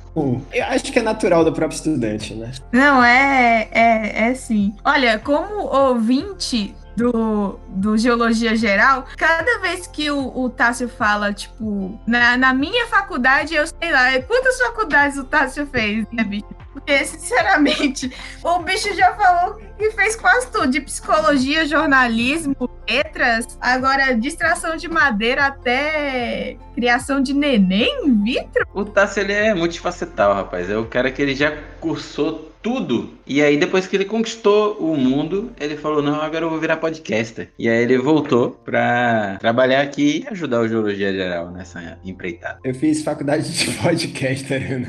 eu 0.53 0.63
acho 0.65 0.91
que 0.91 0.99
é 0.99 1.01
natural 1.01 1.43
do 1.43 1.51
próprio 1.51 1.75
estudante, 1.75 2.33
né? 2.33 2.51
Não, 2.71 3.03
é, 3.03 3.67
é, 3.71 4.29
é 4.29 4.33
sim. 4.33 4.73
Olha, 4.83 5.19
como 5.19 5.65
ouvinte 5.65 6.73
do, 6.95 7.59
do 7.69 7.97
Geologia 7.97 8.55
Geral, 8.55 9.05
cada 9.17 9.59
vez 9.59 9.87
que 9.87 10.11
o, 10.11 10.37
o 10.37 10.49
Tássio 10.49 10.87
fala, 10.87 11.33
tipo, 11.33 11.99
na, 12.05 12.37
na 12.37 12.53
minha 12.53 12.87
faculdade, 12.87 13.53
eu 13.55 13.65
sei 13.67 13.91
lá, 13.91 14.19
quantas 14.21 14.57
faculdades 14.57 15.17
o 15.17 15.23
Tássio 15.23 15.65
fez, 15.67 16.05
né, 16.11 16.23
bicho? 16.23 16.45
Porque, 16.85 17.05
sinceramente, 17.05 18.11
o 18.43 18.59
bicho 18.59 18.93
já 18.95 19.13
falou 19.15 19.59
que 19.77 19.91
fez 19.91 20.15
quase 20.15 20.51
tudo, 20.51 20.67
de 20.67 20.81
psicologia, 20.81 21.65
jornalismo, 21.65 22.55
letras, 22.89 23.57
agora 23.59 24.13
distração 24.13 24.75
de 24.75 24.87
madeira 24.87 25.45
até 25.45 26.57
criação 26.75 27.21
de 27.21 27.33
neném 27.33 28.05
in 28.05 28.23
vitro. 28.23 28.65
O 28.73 28.83
Tássio, 28.83 29.21
ele 29.21 29.33
é 29.33 29.53
multifacetal, 29.53 30.33
rapaz. 30.33 30.69
É 30.69 30.77
o 30.77 30.85
cara 30.85 31.11
que 31.11 31.21
ele 31.21 31.35
já 31.35 31.55
cursou 31.79 32.51
tudo. 32.61 33.13
E 33.25 33.41
aí, 33.41 33.57
depois 33.57 33.87
que 33.87 33.95
ele 33.95 34.05
conquistou 34.05 34.77
o 34.77 34.95
mundo, 34.95 35.51
ele 35.59 35.75
falou: 35.75 36.01
Não, 36.01 36.21
agora 36.21 36.45
eu 36.45 36.49
vou 36.49 36.59
virar 36.59 36.77
podcaster. 36.77 37.49
E 37.57 37.67
aí, 37.67 37.81
ele 37.83 37.97
voltou 37.97 38.51
pra 38.51 39.37
trabalhar 39.39 39.81
aqui 39.81 40.23
e 40.23 40.31
ajudar 40.31 40.61
o 40.61 40.67
Geologia 40.67 41.11
Geral 41.11 41.49
nessa 41.51 41.97
empreitada. 42.03 42.59
Eu 42.63 42.75
fiz 42.75 43.01
faculdade 43.03 43.51
de 43.51 43.71
podcaster, 43.81 44.73
Ana. 44.73 44.87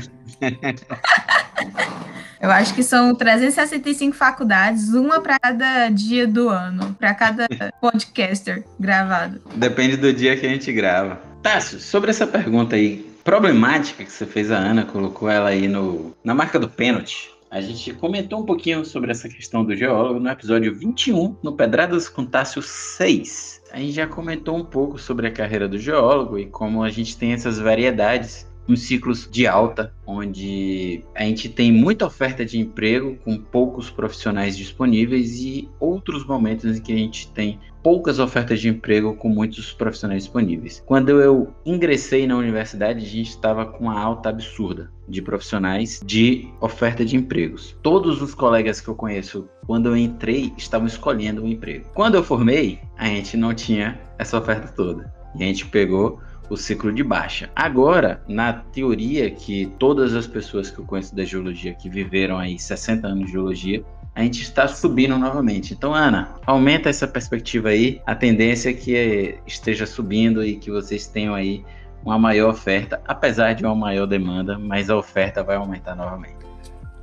Eu 2.43 2.51
acho 2.51 2.75
que 2.75 2.83
são 2.83 3.15
365 3.15 4.17
faculdades, 4.17 4.93
uma 4.95 5.21
para 5.21 5.39
cada 5.39 5.89
dia 5.91 6.27
do 6.27 6.49
ano, 6.49 6.93
para 6.99 7.15
cada 7.15 7.47
podcaster 7.81 8.65
gravado. 8.81 9.41
Depende 9.55 9.97
do 9.97 10.13
dia 10.13 10.37
que 10.37 10.45
a 10.45 10.49
gente 10.49 10.73
grava. 10.73 11.21
Tássio, 11.41 11.79
sobre 11.79 12.11
essa 12.11 12.27
pergunta 12.27 12.75
aí, 12.75 13.09
problemática 13.23 14.05
que 14.05 14.11
você 14.11 14.27
fez 14.27 14.51
a 14.51 14.57
Ana, 14.57 14.85
colocou 14.85 15.31
ela 15.31 15.51
aí 15.51 15.69
no, 15.69 16.17
na 16.25 16.35
marca 16.35 16.59
do 16.59 16.69
pênalti. 16.69 17.31
A 17.49 17.61
gente 17.61 17.93
comentou 17.95 18.41
um 18.41 18.47
pouquinho 18.47 18.85
sobre 18.85 19.13
essa 19.13 19.29
questão 19.29 19.65
do 19.65 19.77
geólogo 19.77 20.19
no 20.19 20.29
episódio 20.29 20.75
21, 20.75 21.37
no 21.43 21.53
Pedradas 21.53 22.09
com 22.09 22.25
Tássio 22.25 22.63
6. 22.63 23.61
A 23.73 23.79
gente 23.79 23.93
já 23.93 24.07
comentou 24.07 24.57
um 24.57 24.65
pouco 24.65 24.99
sobre 24.99 25.27
a 25.27 25.31
carreira 25.31 25.69
do 25.69 25.79
geólogo 25.79 26.39
e 26.39 26.47
como 26.47 26.83
a 26.83 26.91
gente 26.91 27.17
tem 27.17 27.35
essas 27.35 27.59
variedades 27.59 28.51
uns 28.69 28.83
ciclos 28.83 29.29
de 29.31 29.47
alta, 29.47 29.93
onde 30.07 31.05
a 31.15 31.25
gente 31.25 31.49
tem 31.49 31.73
muita 31.73 32.07
oferta 32.07 32.45
de 32.45 32.59
emprego 32.59 33.17
com 33.25 33.37
poucos 33.39 33.91
profissionais 33.91 34.57
disponíveis 34.57 35.41
e 35.41 35.69
outros 35.81 36.25
momentos 36.25 36.77
em 36.77 36.81
que 36.81 36.93
a 36.93 36.97
gente 36.97 37.29
tem 37.33 37.59
poucas 37.83 38.19
ofertas 38.19 38.61
de 38.61 38.69
emprego 38.69 39.15
com 39.17 39.29
muitos 39.29 39.73
profissionais 39.73 40.25
disponíveis. 40.25 40.83
Quando 40.87 41.21
eu 41.21 41.53
ingressei 41.67 42.27
na 42.27 42.37
universidade, 42.37 43.05
a 43.05 43.09
gente 43.09 43.31
estava 43.31 43.67
com 43.67 43.85
uma 43.85 43.99
alta 43.99 44.29
absurda 44.29 44.91
de 45.09 45.21
profissionais 45.21 46.01
de 46.05 46.49
oferta 46.61 47.05
de 47.05 47.17
empregos. 47.17 47.77
Todos 47.83 48.23
os 48.23 48.35
colegas 48.35 48.81
que 48.81 48.89
eu 48.89 48.95
conheço, 48.95 49.49
quando 49.67 49.89
eu 49.89 49.97
entrei, 49.97 50.53
estavam 50.57 50.87
escolhendo 50.87 51.43
um 51.43 51.49
emprego. 51.49 51.87
Quando 51.93 52.15
eu 52.15 52.23
formei, 52.23 52.79
a 52.97 53.07
gente 53.07 53.37
não 53.37 53.53
tinha 53.53 54.01
essa 54.19 54.39
oferta 54.39 54.69
toda. 54.69 55.13
E 55.35 55.43
a 55.43 55.47
gente 55.47 55.67
pegou 55.67 56.21
o 56.53 56.57
ciclo 56.57 56.93
de 56.93 57.03
baixa. 57.03 57.49
Agora, 57.57 58.23
na 58.29 58.53
teoria 58.53 59.31
que 59.31 59.73
todas 59.79 60.15
as 60.15 60.27
pessoas 60.27 60.71
que 60.71 60.79
eu 60.79 60.85
conheço 60.85 61.17
da 61.17 61.25
geologia 61.25 61.73
que 61.73 61.89
viveram 61.89 62.39
aí 62.39 62.59
60 62.59 63.07
anos 63.07 63.27
de 63.27 63.33
geologia, 63.33 63.83
a 64.15 64.23
gente 64.23 64.43
está 64.43 64.69
subindo 64.69 65.17
novamente. 65.17 65.73
Então, 65.73 65.95
Ana, 65.95 66.35
aumenta 66.45 66.91
essa 66.91 67.09
perspectiva 67.09 67.71
aí. 67.71 68.03
A 68.05 68.15
tendência 68.15 68.69
é 68.69 68.75
que 68.75 69.39
esteja 69.47 69.87
subindo 69.87 70.45
e 70.45 70.57
que 70.57 70.71
vocês 70.71 71.07
tenham 71.07 71.35
aí 71.35 71.65
uma 72.05 72.19
maior 72.19 72.51
oferta, 72.51 73.01
apesar 73.07 73.55
de 73.55 73.65
uma 73.65 73.75
maior 73.75 74.07
demanda, 74.07 74.59
mas 74.59 74.91
a 74.91 74.97
oferta 74.97 75.43
vai 75.43 75.57
aumentar 75.57 75.95
novamente. 75.95 76.37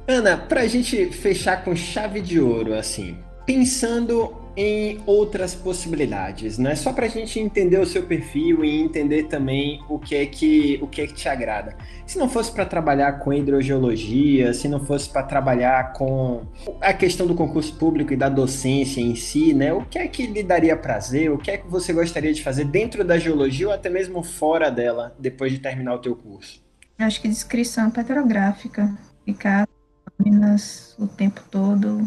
Ana, 0.07 0.37
para 0.37 0.61
a 0.61 0.67
gente 0.67 1.07
fechar 1.07 1.63
com 1.63 1.75
chave 1.75 2.21
de 2.21 2.39
ouro, 2.39 2.75
assim, 2.75 3.17
pensando 3.45 4.38
em 4.55 5.01
outras 5.05 5.55
possibilidades, 5.55 6.57
né? 6.57 6.75
Só 6.75 6.91
para 6.91 7.05
a 7.05 7.09
gente 7.09 7.39
entender 7.39 7.79
o 7.79 7.85
seu 7.85 8.03
perfil 8.03 8.63
e 8.63 8.81
entender 8.81 9.23
também 9.23 9.81
o 9.87 9.97
que 9.99 10.15
é 10.15 10.25
que 10.25 10.79
o 10.81 10.87
que 10.87 11.01
é 11.01 11.07
que 11.07 11.13
te 11.13 11.29
agrada. 11.29 11.75
Se 12.05 12.17
não 12.17 12.27
fosse 12.27 12.51
para 12.51 12.65
trabalhar 12.65 13.19
com 13.19 13.31
hidrogeologia, 13.31 14.53
se 14.53 14.67
não 14.67 14.79
fosse 14.79 15.09
para 15.09 15.23
trabalhar 15.23 15.93
com 15.93 16.43
a 16.81 16.93
questão 16.93 17.27
do 17.27 17.35
concurso 17.35 17.75
público 17.75 18.13
e 18.13 18.17
da 18.17 18.29
docência 18.29 19.01
em 19.01 19.15
si, 19.15 19.53
né? 19.53 19.71
O 19.73 19.85
que 19.85 19.99
é 19.99 20.07
que 20.07 20.27
lhe 20.27 20.43
daria 20.43 20.75
prazer? 20.75 21.31
O 21.31 21.37
que 21.37 21.51
é 21.51 21.57
que 21.57 21.67
você 21.67 21.93
gostaria 21.93 22.33
de 22.33 22.43
fazer 22.43 22.65
dentro 22.65 23.03
da 23.03 23.17
geologia 23.17 23.67
ou 23.67 23.73
até 23.73 23.89
mesmo 23.89 24.23
fora 24.23 24.69
dela 24.69 25.15
depois 25.19 25.51
de 25.51 25.59
terminar 25.59 25.95
o 25.95 25.99
teu 25.99 26.15
curso? 26.15 26.61
Acho 26.97 27.21
que 27.21 27.29
descrição 27.29 27.89
petrográfica, 27.89 28.93
ficar 29.23 29.65
Minas 30.19 30.95
o 30.99 31.07
tempo 31.07 31.41
todo, 31.49 32.05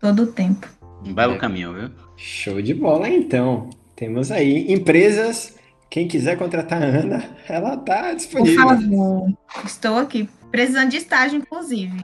todo 0.00 0.22
o 0.22 0.26
tempo. 0.32 0.66
Um 1.04 1.12
belo 1.12 1.34
é. 1.34 1.38
caminho, 1.38 1.74
viu? 1.74 1.90
Show 2.16 2.60
de 2.60 2.74
bola, 2.74 3.08
então. 3.08 3.70
Temos 3.96 4.30
aí 4.30 4.72
empresas. 4.72 5.56
Quem 5.88 6.06
quiser 6.06 6.38
contratar 6.38 6.82
a 6.82 6.86
Ana, 6.86 7.24
ela 7.48 7.76
tá 7.76 8.14
disponível. 8.14 8.66
Por 8.66 8.76
favor, 8.76 9.34
estou 9.64 9.98
aqui. 9.98 10.28
Precisando 10.50 10.90
de 10.90 10.96
estágio, 10.96 11.38
inclusive. 11.38 12.00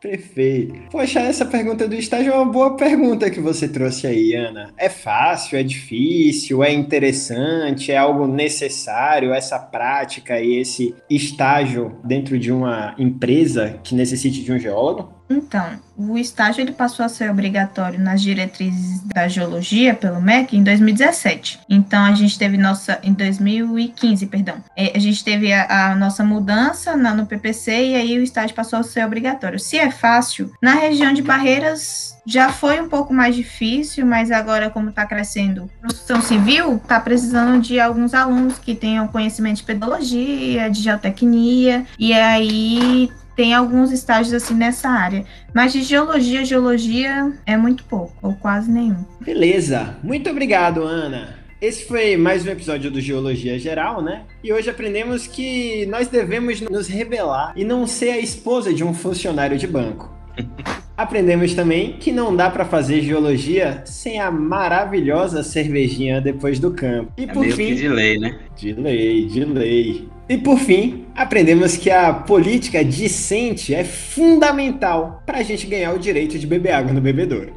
Perfeito. 0.00 0.74
Poxa, 0.90 1.20
essa 1.20 1.44
pergunta 1.44 1.88
do 1.88 1.94
estágio 1.94 2.32
é 2.32 2.36
uma 2.36 2.50
boa 2.50 2.76
pergunta 2.76 3.30
que 3.30 3.40
você 3.40 3.66
trouxe 3.68 4.06
aí, 4.06 4.34
Ana. 4.34 4.72
É 4.76 4.88
fácil, 4.88 5.58
é 5.58 5.62
difícil, 5.62 6.62
é 6.62 6.72
interessante, 6.72 7.90
é 7.90 7.96
algo 7.96 8.26
necessário, 8.26 9.32
essa 9.32 9.58
prática 9.58 10.40
e 10.40 10.56
esse 10.56 10.94
estágio 11.10 11.98
dentro 12.04 12.38
de 12.38 12.52
uma 12.52 12.94
empresa 12.96 13.80
que 13.82 13.94
necessite 13.94 14.42
de 14.42 14.52
um 14.52 14.58
geólogo? 14.58 15.17
Então, 15.30 15.78
o 15.96 16.16
estágio 16.16 16.62
ele 16.62 16.72
passou 16.72 17.04
a 17.04 17.08
ser 17.08 17.30
obrigatório 17.30 17.98
nas 17.98 18.22
diretrizes 18.22 19.00
da 19.00 19.28
geologia 19.28 19.94
pelo 19.94 20.20
MEC 20.20 20.56
em 20.56 20.62
2017. 20.62 21.60
Então, 21.68 22.04
a 22.04 22.14
gente 22.14 22.38
teve 22.38 22.56
nossa 22.56 22.98
em 23.02 23.12
2015, 23.12 24.26
perdão. 24.26 24.56
É, 24.76 24.92
a 24.96 24.98
gente 24.98 25.22
teve 25.22 25.52
a, 25.52 25.90
a 25.90 25.94
nossa 25.94 26.24
mudança 26.24 26.96
na, 26.96 27.14
no 27.14 27.26
PPC 27.26 27.70
e 27.72 27.94
aí 27.94 28.18
o 28.18 28.22
estágio 28.22 28.54
passou 28.54 28.78
a 28.78 28.82
ser 28.82 29.04
obrigatório. 29.04 29.58
Se 29.58 29.76
é 29.76 29.90
fácil, 29.90 30.52
na 30.62 30.74
região 30.74 31.12
de 31.12 31.22
Barreiras 31.22 32.16
já 32.24 32.50
foi 32.50 32.80
um 32.80 32.88
pouco 32.88 33.12
mais 33.12 33.34
difícil, 33.34 34.04
mas 34.04 34.30
agora, 34.30 34.68
como 34.68 34.90
está 34.90 35.06
crescendo 35.06 35.70
a 35.82 35.86
construção 35.86 36.20
civil, 36.20 36.76
está 36.76 37.00
precisando 37.00 37.60
de 37.60 37.80
alguns 37.80 38.12
alunos 38.12 38.58
que 38.58 38.74
tenham 38.74 39.08
conhecimento 39.08 39.56
de 39.56 39.62
pedologia, 39.62 40.70
de 40.70 40.82
geotecnia, 40.82 41.86
e 41.98 42.12
aí 42.12 43.10
tem 43.38 43.54
alguns 43.54 43.92
estágios 43.92 44.34
assim 44.34 44.52
nessa 44.52 44.88
área. 44.88 45.24
Mas 45.54 45.72
de 45.72 45.84
geologia, 45.84 46.44
geologia 46.44 47.32
é 47.46 47.56
muito 47.56 47.84
pouco, 47.84 48.12
ou 48.20 48.34
quase 48.34 48.68
nenhum. 48.68 49.04
Beleza. 49.20 49.96
Muito 50.02 50.28
obrigado, 50.28 50.82
Ana. 50.82 51.38
Esse 51.62 51.86
foi 51.86 52.16
mais 52.16 52.44
um 52.44 52.50
episódio 52.50 52.90
do 52.90 53.00
Geologia 53.00 53.56
Geral, 53.56 54.02
né? 54.02 54.24
E 54.42 54.52
hoje 54.52 54.68
aprendemos 54.68 55.28
que 55.28 55.86
nós 55.86 56.08
devemos 56.08 56.60
nos 56.62 56.88
revelar 56.88 57.52
e 57.54 57.62
não 57.64 57.86
ser 57.86 58.10
a 58.10 58.18
esposa 58.18 58.74
de 58.74 58.82
um 58.82 58.92
funcionário 58.92 59.56
de 59.56 59.68
banco. 59.68 60.12
Aprendemos 60.98 61.54
também 61.54 61.92
que 61.92 62.10
não 62.10 62.34
dá 62.34 62.50
para 62.50 62.64
fazer 62.64 63.02
geologia 63.02 63.82
sem 63.84 64.20
a 64.20 64.32
maravilhosa 64.32 65.44
cervejinha 65.44 66.20
depois 66.20 66.58
do 66.58 66.72
campo. 66.72 67.12
E 67.16 67.22
é 67.22 67.26
por 67.28 67.46
fim, 67.52 67.76
de 67.76 67.88
lei, 67.88 68.18
né? 68.18 68.36
De 68.56 68.72
lei, 68.72 69.26
de 69.26 69.44
lei. 69.44 70.08
E 70.28 70.36
por 70.36 70.58
fim, 70.58 71.06
aprendemos 71.14 71.76
que 71.76 71.88
a 71.88 72.12
política 72.12 72.82
decente 72.82 73.72
é 73.72 73.84
fundamental 73.84 75.22
para 75.24 75.38
a 75.38 75.42
gente 75.44 75.68
ganhar 75.68 75.92
o 75.92 76.00
direito 76.00 76.36
de 76.36 76.48
beber 76.48 76.72
água 76.72 76.92
no 76.92 77.00
bebedouro. 77.00 77.52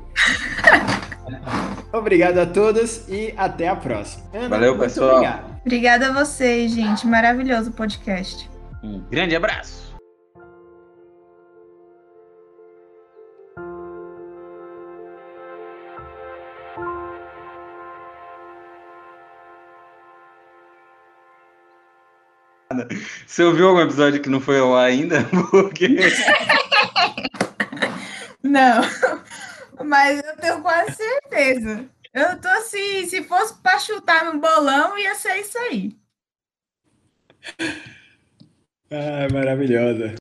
obrigado 1.91 2.37
a 2.37 2.45
todos 2.45 3.09
e 3.09 3.33
até 3.35 3.67
a 3.67 3.75
próxima. 3.75 4.23
Ana, 4.35 4.49
Valeu, 4.49 4.77
pessoal. 4.77 5.15
Obrigado. 5.15 5.57
Obrigada 5.65 6.07
a 6.09 6.13
vocês, 6.13 6.73
gente. 6.73 7.07
Maravilhoso 7.07 7.71
o 7.71 7.73
podcast. 7.73 8.47
Um 8.83 9.01
grande 9.09 9.35
abraço. 9.35 9.90
Você 23.25 23.43
ouviu 23.43 23.67
algum 23.67 23.81
episódio 23.81 24.21
que 24.21 24.29
não 24.29 24.39
foi 24.39 24.59
ao 24.59 24.75
ar 24.75 24.85
ainda? 24.85 25.23
Porque... 25.51 25.87
não, 28.43 28.81
mas 29.83 30.21
eu 30.23 30.37
tenho 30.37 30.61
quase 30.61 30.95
certeza. 30.95 31.85
Eu 32.13 32.39
tô 32.39 32.47
assim, 32.49 33.05
se 33.07 33.23
fosse 33.23 33.55
para 33.61 33.79
chutar 33.79 34.25
no 34.25 34.39
bolão, 34.39 34.97
ia 34.97 35.15
ser 35.15 35.37
isso 35.37 35.57
aí. 35.57 35.95
Ah, 38.91 39.27
maravilhosa. 39.31 40.15